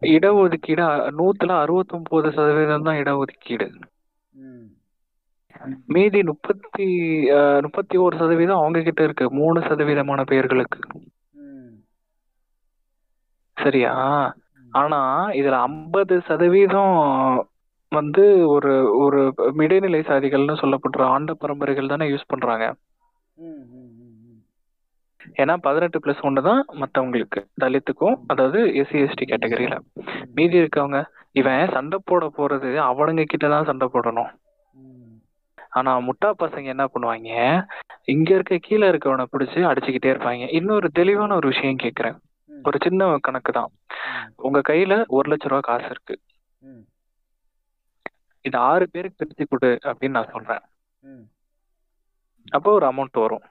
இடஒதுக்கீடு 0.00 0.84
நூத்துல 1.18 1.52
அறுபத்தொன்பது 1.60 2.28
சதவீதம் 2.32 2.82
தான் 2.82 2.96
இடஒதுக்கீடு. 2.96 3.68
மீதி 5.86 6.22
முப்பத்தி 6.22 6.86
முப்பத்தி 7.60 7.96
ஒரு 7.98 8.16
சதவீதம் 8.16 8.56
அவங்க 8.56 8.82
கிட்ட 8.82 9.02
இருக்கு. 9.02 9.30
மூணு 9.30 9.60
சதவீதமான 9.60 10.24
பேர்களுக்கு. 10.24 10.78
ம், 11.30 11.74
சரியா? 13.54 13.94
ஆனா 14.70 15.28
இதுல 15.30 15.56
ஐம்பது 15.68 16.20
சதவீதம் 16.20 17.46
வந்து 17.88 18.48
ஒரு 18.48 18.72
ஒரு 18.98 19.32
இடைநிலை 19.56 20.00
சாதிகள்னு 20.00 20.56
சொல்லப்படுற 20.62 21.02
ஆண்ட 21.02 21.34
பரம்பரைகள் 21.34 21.88
தானே 21.88 22.08
யூஸ் 22.08 22.30
பண்றாங்க. 22.32 22.74
ஏன்னா 25.42 25.54
பதினெட்டு 25.66 25.98
பிளஸ் 26.04 26.24
ஒன்று 26.28 26.40
தான் 26.48 26.60
மற்றவங்களுக்கு 26.80 27.40
தலித்துக்கும் 27.62 28.16
அதாவது 28.32 28.60
எஸ்சி 28.80 28.98
எஸ்டி 29.04 29.24
கேட்டகரியில 29.30 29.76
மீதி 30.36 30.56
இருக்கவங்க 30.62 31.00
இவன் 31.40 31.72
சண்டை 31.74 31.98
போட 32.10 32.26
போறது 32.38 32.70
அவனுங்க 32.90 33.24
கிட்ட 33.32 33.48
தான் 33.54 33.68
சண்டை 33.70 33.86
போடணும். 33.94 34.30
ஆனா 35.78 35.90
முட்டா 36.06 36.28
பசங்க 36.42 36.68
என்ன 36.74 36.84
பண்ணுவாங்க 36.92 37.30
இங்க 38.14 38.30
இருக்க 38.36 38.56
கீழே 38.66 38.86
இருக்கவனை 38.92 39.24
பிடிச்சு 39.32 39.60
அடிச்சுக்கிட்டே 39.70 40.12
இருப்பாங்க. 40.12 40.46
இன்னொரு 40.58 40.88
தெளிவான 40.98 41.34
ஒரு 41.40 41.48
விஷயம் 41.52 41.82
கேக்குறேன். 41.84 42.16
ஒரு 42.68 42.78
சின்ன 42.84 43.10
கணக்கு 43.26 43.52
தான். 43.58 43.70
உங்க 44.46 44.60
கையில 44.70 44.94
ஒரு 45.16 45.26
லட்ச 45.30 45.50
ரூபா 45.52 45.60
காசு 45.68 45.90
இருக்கு. 45.94 46.16
இது 48.44 48.56
ஆறு 48.70 48.84
பேருக்கு 48.94 49.20
பிரிச்சு 49.20 49.44
கொடு 49.44 49.70
அப்படின்னு 49.88 50.18
நான் 50.18 50.34
சொல்றேன். 50.34 50.64
அப்போ 52.56 52.72
ஒரு 52.78 52.86
அமௌண்ட் 52.90 53.24
வரும். 53.26 53.46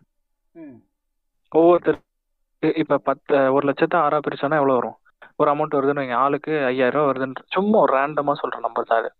ம், 1.51 1.57
ஒவ்வொருத்தருக்கு 1.57 2.77
இப்ப 2.77 2.97
பத்து 2.97 3.53
ஒரு 3.53 3.65
லட்சத்தை 3.67 3.97
ஆறா 3.97 4.19
பிரிச்சோன்னா 4.27 4.57
எவ்வளவு 4.59 4.73
வரும்? 4.73 4.97
ஒரு 5.35 5.51
அமௌண்ட் 5.53 5.75
வருதுன்னு 5.77 6.01
வைங்க. 6.01 6.13
ஆளுக்கு 6.13 6.65
ஐயாயிரம் 6.65 7.01
ரூபா 7.01 7.07
வருதுன்னு 7.11 7.35
சும்மா 7.45 7.79
ஒரு 7.79 7.97
ரேண்டமா 7.97 8.33
சொல்ற 8.41 8.59
நம்பர் 8.59 8.85
தான் 8.85 8.99
அது. 8.99 9.11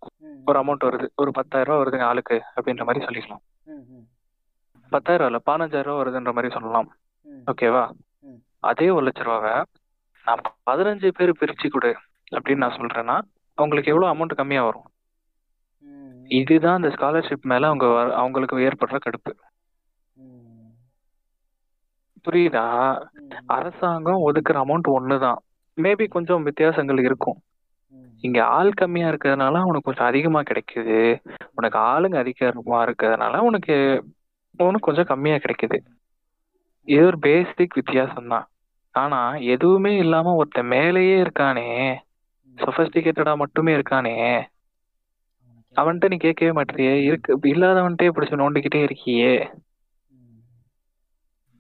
ஒரு 0.46 0.60
அமௌண்ட் 0.60 0.86
வருது. 0.88 1.08
ஒரு 1.16 1.32
பத்தாயிரம் 1.32 1.74
ரூபா 1.74 1.84
வருதுங்க 1.84 2.04
ஆளுக்கு 2.04 2.42
அப்படின்ற 2.56 2.86
மாதிரி 2.86 3.06
சொல்லிக்கலாம். 3.06 3.44
பத்தாயிரம் 4.90 5.28
ரூபா 5.28 5.30
இல்ல 5.32 5.40
பதினஞ்சாயிரம் 5.50 5.88
ரூபா 5.90 6.02
வருதுன்ற 6.02 6.34
மாதிரி 6.34 6.54
சொல்லலாம். 6.54 6.90
ஓகேவா. 7.52 7.84
அதே 8.60 8.90
ஒரு 8.90 9.06
லட்ச 9.06 9.22
ரூபாவை 9.24 9.64
நான் 10.26 10.42
பதினஞ்சு 10.70 11.08
பேர் 11.08 11.40
பிரிச்சு 11.40 11.68
கொடு 11.70 11.96
அப்படின்னு 12.36 12.64
நான் 12.64 12.78
சொல்றேன்னா 12.78 13.18
அவங்களுக்கு 13.58 13.92
எவ்வளவு 13.92 14.12
அமௌண்ட் 14.14 14.36
கம்மியா 14.36 14.64
வரும்? 14.64 14.88
இதுதான் 16.30 16.84
இந்த 16.84 16.96
ஸ்காலர்ஷிப் 16.96 17.50
மேல 17.52 17.68
அவங்க 17.68 18.16
அவங்களுக்கு 18.16 18.56
ஏற்படுற 18.58 18.98
கடுப்பு. 18.98 19.32
புரியுதா? 22.28 22.64
அரசாங்கம் 23.46 24.24
ஒதுக்குற 24.28 24.58
அமௌண்ட் 24.64 24.88
ஒண்ணுதான். 24.88 25.40
மேபி 25.78 26.08
கொஞ்சம் 26.08 26.44
வித்தியாசங்கள் 26.44 27.00
இருக்கும். 27.00 27.38
இங்க 28.22 28.46
ஆள் 28.46 28.72
கம்மியா 28.74 29.10
இருக்கிறதுனால 29.10 29.62
உனக்கு 29.62 29.82
கொஞ்சம் 29.82 30.06
அதிகமா 30.06 30.42
கிடைக்குது. 30.42 31.22
உனக்கு 31.56 31.78
ஆளுங்க 31.80 32.16
அதிகமா 32.16 32.86
இருக்கிறதுனால 32.86 33.38
உனக்கு 33.38 33.76
உனக்கு 34.58 34.88
கொஞ்சம் 34.88 35.06
கம்மியா 35.06 35.36
கிடைக்குது. 35.36 35.78
இது 36.84 37.06
ஒரு 37.06 37.20
பேசிக் 37.20 37.76
வித்தியாசம் 37.76 38.28
தான் 38.28 38.48
ஆனா 38.92 39.36
எதுவுமே 39.36 39.98
இல்லாம 39.98 40.34
ஒருத்தன் 40.34 40.66
மேலேயே 40.66 41.22
இருக்கானே. 41.22 41.68
சொபஸ்டிகேட்டடா 42.58 43.36
மட்டுமே 43.36 43.76
இருக்கானே. 43.76 44.16
அவன்கிட்ட 45.76 46.08
நீ 46.08 46.18
கேட்கவே 46.18 46.52
மாட்டியே 46.52 46.94
இருக்கு. 47.04 47.40
இல்லாதவன்ட்டே 47.44 48.08
பிடிச்சு 48.16 48.42
நோண்டிக்கிட்டே 48.42 48.80
இருக்கியே. 48.88 49.34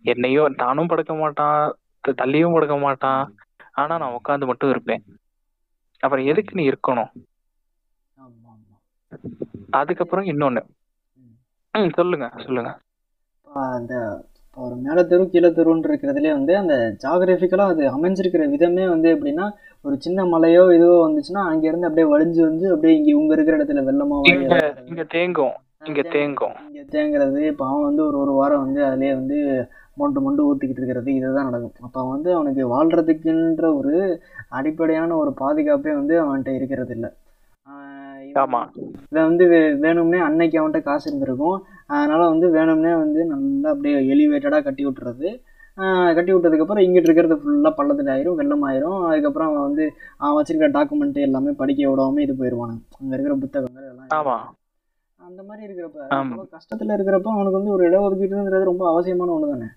என்னையோ 0.07 0.43
தானும் 0.55 0.87
படுக்க 0.87 1.13
மாட்டான் 1.13 1.61
தள்ளியும் 2.21 2.53
படுக்க 2.53 2.75
மாட்டான். 2.77 3.23
ஆனா 3.73 3.93
நான் 3.97 4.17
உட்காந்து 4.17 4.45
மட்டும் 4.45 4.69
இருப்பேன். 4.69 5.01
அப்புறம் 6.03 6.25
எதுக்கு 6.25 6.53
நீ 6.55 6.63
இருக்கணும். 6.69 7.11
அதுக்கப்புறம் 9.69 10.25
இன்னொன்னு. 10.25 10.61
ம். 11.73 11.91
சொல்லுங்க 11.95 12.27
சொல்லுங்க. 12.37 12.71
அந்த 13.75 13.93
ஒரு 14.57 14.75
மேலே 14.75 15.01
தெரு 15.05 15.23
கீழே 15.29 15.47
தெருன்னு 15.47 15.87
இருக்கிறதுலே 15.87 16.31
வந்து 16.31 16.53
அந்த 16.57 16.75
ஜாகிரபிக்கலாக 17.03 17.73
அது 17.73 17.83
அமைஞ்சிருக்கிற 17.95 18.43
விதமே 18.49 18.85
வந்து 18.87 19.09
எப்படின்னா 19.15 19.45
ஒரு 19.85 19.95
சின்ன 19.99 20.23
மலையோ 20.23 20.63
இதுவோ 20.75 20.95
வந்துச்சுன்னா 21.05 21.41
அங்கேருந்து 21.49 21.87
அப்படியே 21.89 22.07
வழிஞ்சு 22.13 22.41
வந்து 22.41 22.65
அப்படியே 22.71 22.95
இங்கே 22.97 23.11
இவங்க 23.11 23.33
இருக்கிற 23.33 23.57
இடத்துல 23.57 23.83
வெள்ளமா 23.83 24.17
இங்க 24.85 25.05
தேங்கும் 25.15 25.55
இங்க 25.85 26.01
தேங்கும். 26.13 26.55
இங்கே 26.67 26.83
தேங்குறது 26.93 27.39
இப்போ 27.47 27.65
அவன் 27.67 27.83
வந்து 27.83 28.03
ஒரு 28.07 28.17
ஒரு 28.17 28.31
வாரம் 28.31 28.63
வந்து 28.65 28.81
அதிலே 28.85 29.13
வந்து 29.13 29.37
மொண்டு 29.99 30.19
மொண்டு 30.25 30.47
ஊற்றிக்கிட்டு 30.49 30.81
இருக்கிறது 30.81 31.10
இதுதான் 31.19 31.47
நடக்கும். 31.49 31.86
அப்போ 31.88 32.01
வந்து 32.13 32.29
அவனுக்கு 32.38 32.63
வாழ்கிறதுக்குன்ற 32.73 33.69
ஒரு 33.79 33.93
அடிப்படையான 34.57 35.15
ஒரு 35.21 35.31
பாதுகாப்பே 35.41 35.93
வந்து 35.99 36.15
அவன்கிட்ட 36.23 36.53
இருக்கிறது 36.60 36.93
இல்லை. 36.97 37.12
இவன் 39.12 39.27
வந்து 39.29 39.45
வேணும்னே 39.83 40.19
அன்னைக்கு 40.27 40.60
அவன்கிட்ட 40.60 40.81
காசு 40.88 41.05
இருந்திருக்கும். 41.10 41.57
அதனால 41.95 42.21
வந்து 42.31 42.47
வேணும்னே 42.57 42.93
வந்து 43.03 43.19
நல்லா 43.33 43.69
அப்படியே 43.73 43.99
எலிவேட்டடாக 44.13 44.65
கட்டி 44.67 44.83
விட்டுறது. 44.88 45.29
கட்டி 46.17 46.31
விட்டதுக்கப்புறம் 46.33 46.83
இங்கிட்டு 46.86 47.07
இருக்கிறது 47.10 47.36
ஃபுல்லாக 47.41 47.73
பள்ளத்தில் 47.79 48.12
ஆயிரும் 48.13 48.38
வெள்ளம் 48.39 48.63
ஆயிரும் 48.69 49.01
அதுக்கப்புறம் 49.10 49.49
அவன் 49.49 49.67
வந்து 49.67 49.83
அவன் 50.21 50.38
வச்சிருக்கிற 50.38 50.69
டாக்குமெண்ட் 50.77 51.19
எல்லாமே 51.27 51.51
படிக்க 51.60 51.89
விடாம 51.89 52.21
இது 52.25 52.36
போயிடுவானுங்க 52.39 52.81
அங்கே 52.99 53.13
இருக்கிற 53.15 53.36
புத்தகங்கள் 53.43 53.89
எல்லாம் 53.91 54.47
அந்த 55.21 55.41
மாதிரி 55.47 55.65
இருக்கிறப்ப 55.67 56.47
கஷ்டத்துல 56.55 56.95
இருக்கிறப்ப 56.97 57.31
அவனுக்கு 57.36 57.60
வந்து 57.60 57.75
ஒரு 57.75 57.83
இடஒதுக்கீடுங்கிறது 57.89 58.71
ரொம்ப 58.71 58.83
அவசியமான 58.91 59.33
ஒன்று 59.36 59.51
தானே 59.53 59.69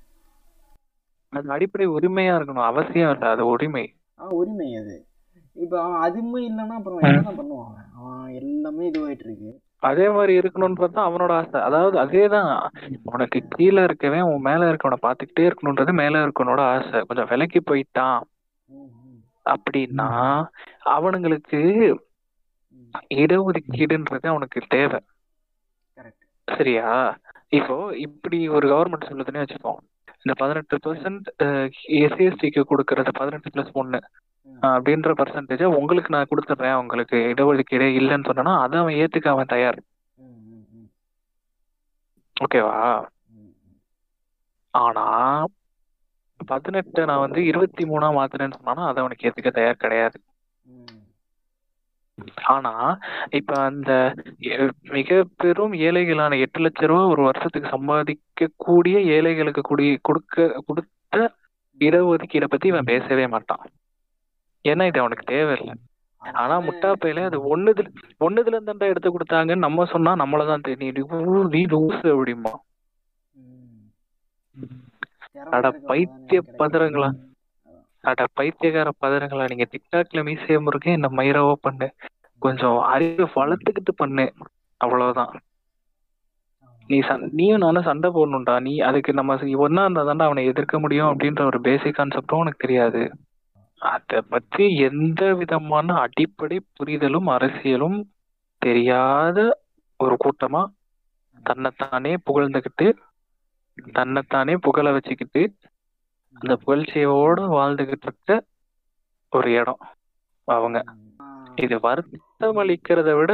அது 1.33 1.51
அடிப்படை 1.51 1.87
உரிமையா 1.89 2.33
இருக்கணும் 2.37 2.69
அவசியம் 2.71 3.13
இல்ல 3.13 3.31
அது 3.31 3.47
உரிமை. 3.47 3.85
உரிமை 4.31 4.75
அது. 4.75 5.07
இப்போ 5.53 5.77
அவன் 5.83 6.01
அதுவுமே 6.07 6.41
இல்லைன்னா 6.49 6.77
அப்புறம் 6.79 6.99
என்னதான் 6.99 7.39
பண்ணுவான் 7.39 7.75
அவன் 7.97 8.31
எல்லாமே 8.35 8.91
இதுவாயிட்டு 8.91 9.27
இருக்கு 9.29 9.51
அதே 9.79 10.07
மாதிரி 10.09 10.39
இருக்கணும்னு 10.39 10.81
பார்த்தா 10.81 11.03
அவனோட 11.09 11.33
ஆசை. 11.33 11.61
அதாவது 11.61 11.97
அதேதான் 12.05 12.51
உனக்கு 13.03 13.39
கீழே 13.49 13.83
இருக்கவன் 13.83 14.29
உன் 14.33 14.41
மேல 14.41 14.73
இருக்கவனை 14.73 14.99
பார்த்துக்கிட்டே 15.03 15.51
இருக்கணுன்றது 15.51 15.93
மேல 15.93 16.27
இருக்கவனோட 16.27 16.61
ஆசை. 16.73 17.01
கொஞ்சம் 17.01 17.29
விலைக்கு 17.29 17.61
போயிட்டான் 17.71 18.21
அப்படின்னா 19.47 20.09
அவனுங்களுக்கு. 20.91 21.61
இடஒதுக்கீடுன்றது 23.15 24.27
அவனுக்கு 24.27 24.61
தேவை. 24.69 25.01
சரியா? 26.49 26.89
இப்போ 27.49 27.77
இப்படி 27.97 28.49
ஒரு 28.49 28.67
கவர்மெண்ட் 28.69 29.09
சொல்லுதுன்னு 29.09 29.43
வச்சுக்கோ. 29.43 29.73
இந்த 30.23 30.33
பதினெட்டு 30.37 30.77
பெர்சன்ட் 30.87 31.29
எஸ்சிஎஸ்டிக்கு 32.05 32.63
கொடுக்கறது 32.71 33.13
பதினெட்டு 33.19 33.51
பிளஸ் 33.55 33.73
ஒன்று 33.73 34.01
அப்படின்ற 34.63 35.11
பர்சன்டேஜை 35.21 35.69
உங்களுக்கு 35.79 36.15
நான் 36.15 36.31
கொடுத்துட்றேன். 36.31 36.81
உங்களுக்கு 36.83 37.17
இடஒதுக்கீடே 37.17 37.89
இல்லைன்னு 38.01 38.35
சொன்னா 38.35 38.55
அதை 38.61 38.79
அவன் 38.81 38.95
ஏத்துக்க 38.95 39.29
அவன் 39.29 39.53
தயார். 39.55 39.81
ஓகேவா? 42.45 42.77
ஆனா 44.71 45.07
பதினெட்டு 46.47 47.05
நான் 47.05 47.25
வந்து 47.25 47.41
இருபத்தி 47.45 47.85
மூணா 47.85 48.09
மாத்தினேன்னு 48.19 48.59
சொன்னா 48.65 48.85
அதை 48.87 49.01
அவனுக்கு 49.03 49.27
ஏத்துக்க 49.29 49.51
தயார் 49.51 49.83
கிடையாது. 49.85 50.19
ஆனா 52.45 52.99
இப்ப 53.31 53.55
அந்த 53.63 54.15
எ- 54.39 54.69
மிக 54.91 55.25
பெரும் 55.37 55.73
ஏழைகளான 55.73 56.39
எட்டு 56.39 56.61
லட்ச 56.61 56.87
ரூபா 56.87 57.07
ஒரு 57.07 57.23
வருஷத்துக்கு 57.23 57.69
சம்பாதிக்க 57.69 58.49
கூடிய 58.57 59.01
ஏழைகளுக்கு 59.01 59.61
கூடிய 59.61 59.99
கொடுக்க 60.03 60.63
கொடுத்த 60.67 61.35
இடஒதுக்கீடை 61.81 62.45
பத்தி 62.45 62.69
இவன் 62.69 62.85
பேசவே 62.85 63.27
மாட்டான். 63.27 63.63
ஏன்னா 64.65 64.87
இது 64.87 65.01
அவனுக்கு 65.01 65.25
தேவையில்லை. 65.25 65.75
ஆனா 66.23 66.61
முட்டாப்பையில 66.61 67.25
அது 67.25 67.57
ஒண்ணுதுல 67.57 67.89
ஒண்ணுதுல 68.21 68.47
இருந்தா 68.47 68.87
எடுத்து 68.87 69.11
கொடுத்தாங்கன்னு 69.11 69.55
நம்ம 69.57 69.85
சொன்னா 69.85 70.17
நம்மளதான் 70.17 70.61
தெரியும் 70.61 71.49
நீ 71.51 71.65
லூசு 71.67 72.07
அப்படிமா 72.15 72.53
அட 75.51 75.71
பைத்திய 75.71 76.41
பதறங்களா 76.59 77.09
அட 78.01 78.27
பைத்தியக்கார 78.41 78.91
பதறங்களா 79.01 79.49
நீங்க 79.49 79.67
டிக்டாக்ல 79.71 80.17
மீசைய 80.17 80.63
முருகே 80.63 80.93
என்ன 80.93 81.09
மயிரவோ 81.09 81.53
பண்ணு. 81.53 81.95
கொஞ்சம் 82.39 82.79
அறிவை 82.79 83.29
வளர்த்துக்கிட்டு 83.35 83.93
பண்ணு. 83.97 84.33
அவ்வளவுதான். 84.77 85.41
நீ 86.87 87.01
சண் 87.01 87.29
நீயும் 87.33 87.59
நானும் 87.59 87.83
சண்டை 87.83 88.11
போடணும்டா. 88.11 88.61
நீ 88.61 88.79
அதுக்கு 88.79 89.13
நம்ம 89.13 89.35
ஒன்னா 89.35 89.81
இருந்தா 89.81 90.05
தான்டா 90.05 90.23
அவனை 90.23 90.45
எதிர்க்க 90.45 90.79
முடியும் 90.79 91.07
அப்படின்ற 91.07 91.45
ஒரு 91.45 91.61
பேசிக் 91.61 91.99
கான்செப்டும் 91.99 92.39
உனக்கு 92.39 92.59
தெரியாது. 92.59 93.11
அத 93.79 94.21
பத்தி 94.21 94.77
எந்த 94.77 95.35
விதமான 95.35 95.95
அடிப்படை 95.95 96.61
புரிதலும் 96.75 97.27
அரசியலும் 97.27 98.03
தெரியாத 98.59 99.61
ஒரு 99.97 100.17
கூட்டமா 100.25 100.65
தன்னைத்தானே 101.43 102.15
புகழ்ந்துகிட்டு 102.31 102.93
தன்னைத்தானே 103.93 104.57
புகழ 104.57 104.93
வச்சுக்கிட்டு 104.93 105.55
அந்த 106.37 106.55
புகழ்ச்சியோட 106.63 107.41
வாழ்ந்துகிட்டு 107.55 108.07
இருக்க 108.09 108.31
ஒரு 109.33 109.51
இடம் 109.53 109.83
அவங்க. 110.49 110.79
இது 111.59 111.77
வருத்தம் 111.81 112.61
அளிக்கிறத 112.63 113.11
விட 113.19 113.33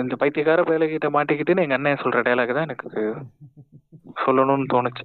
இந்த 0.00 0.14
பைத்தியக்கார 0.20 0.60
பயலகிட்ட 0.62 1.08
மாட்டிக்கிட்டுன்னு 1.14 1.64
எங்க 1.64 1.78
அண்ணன் 1.78 2.02
சொல்ற 2.02 2.20
டைலாக் 2.26 2.56
தான் 2.56 2.68
எனக்கு 2.68 2.88
சொல்லணும்னு 4.24 4.66
தோணுச்சு. 4.72 5.04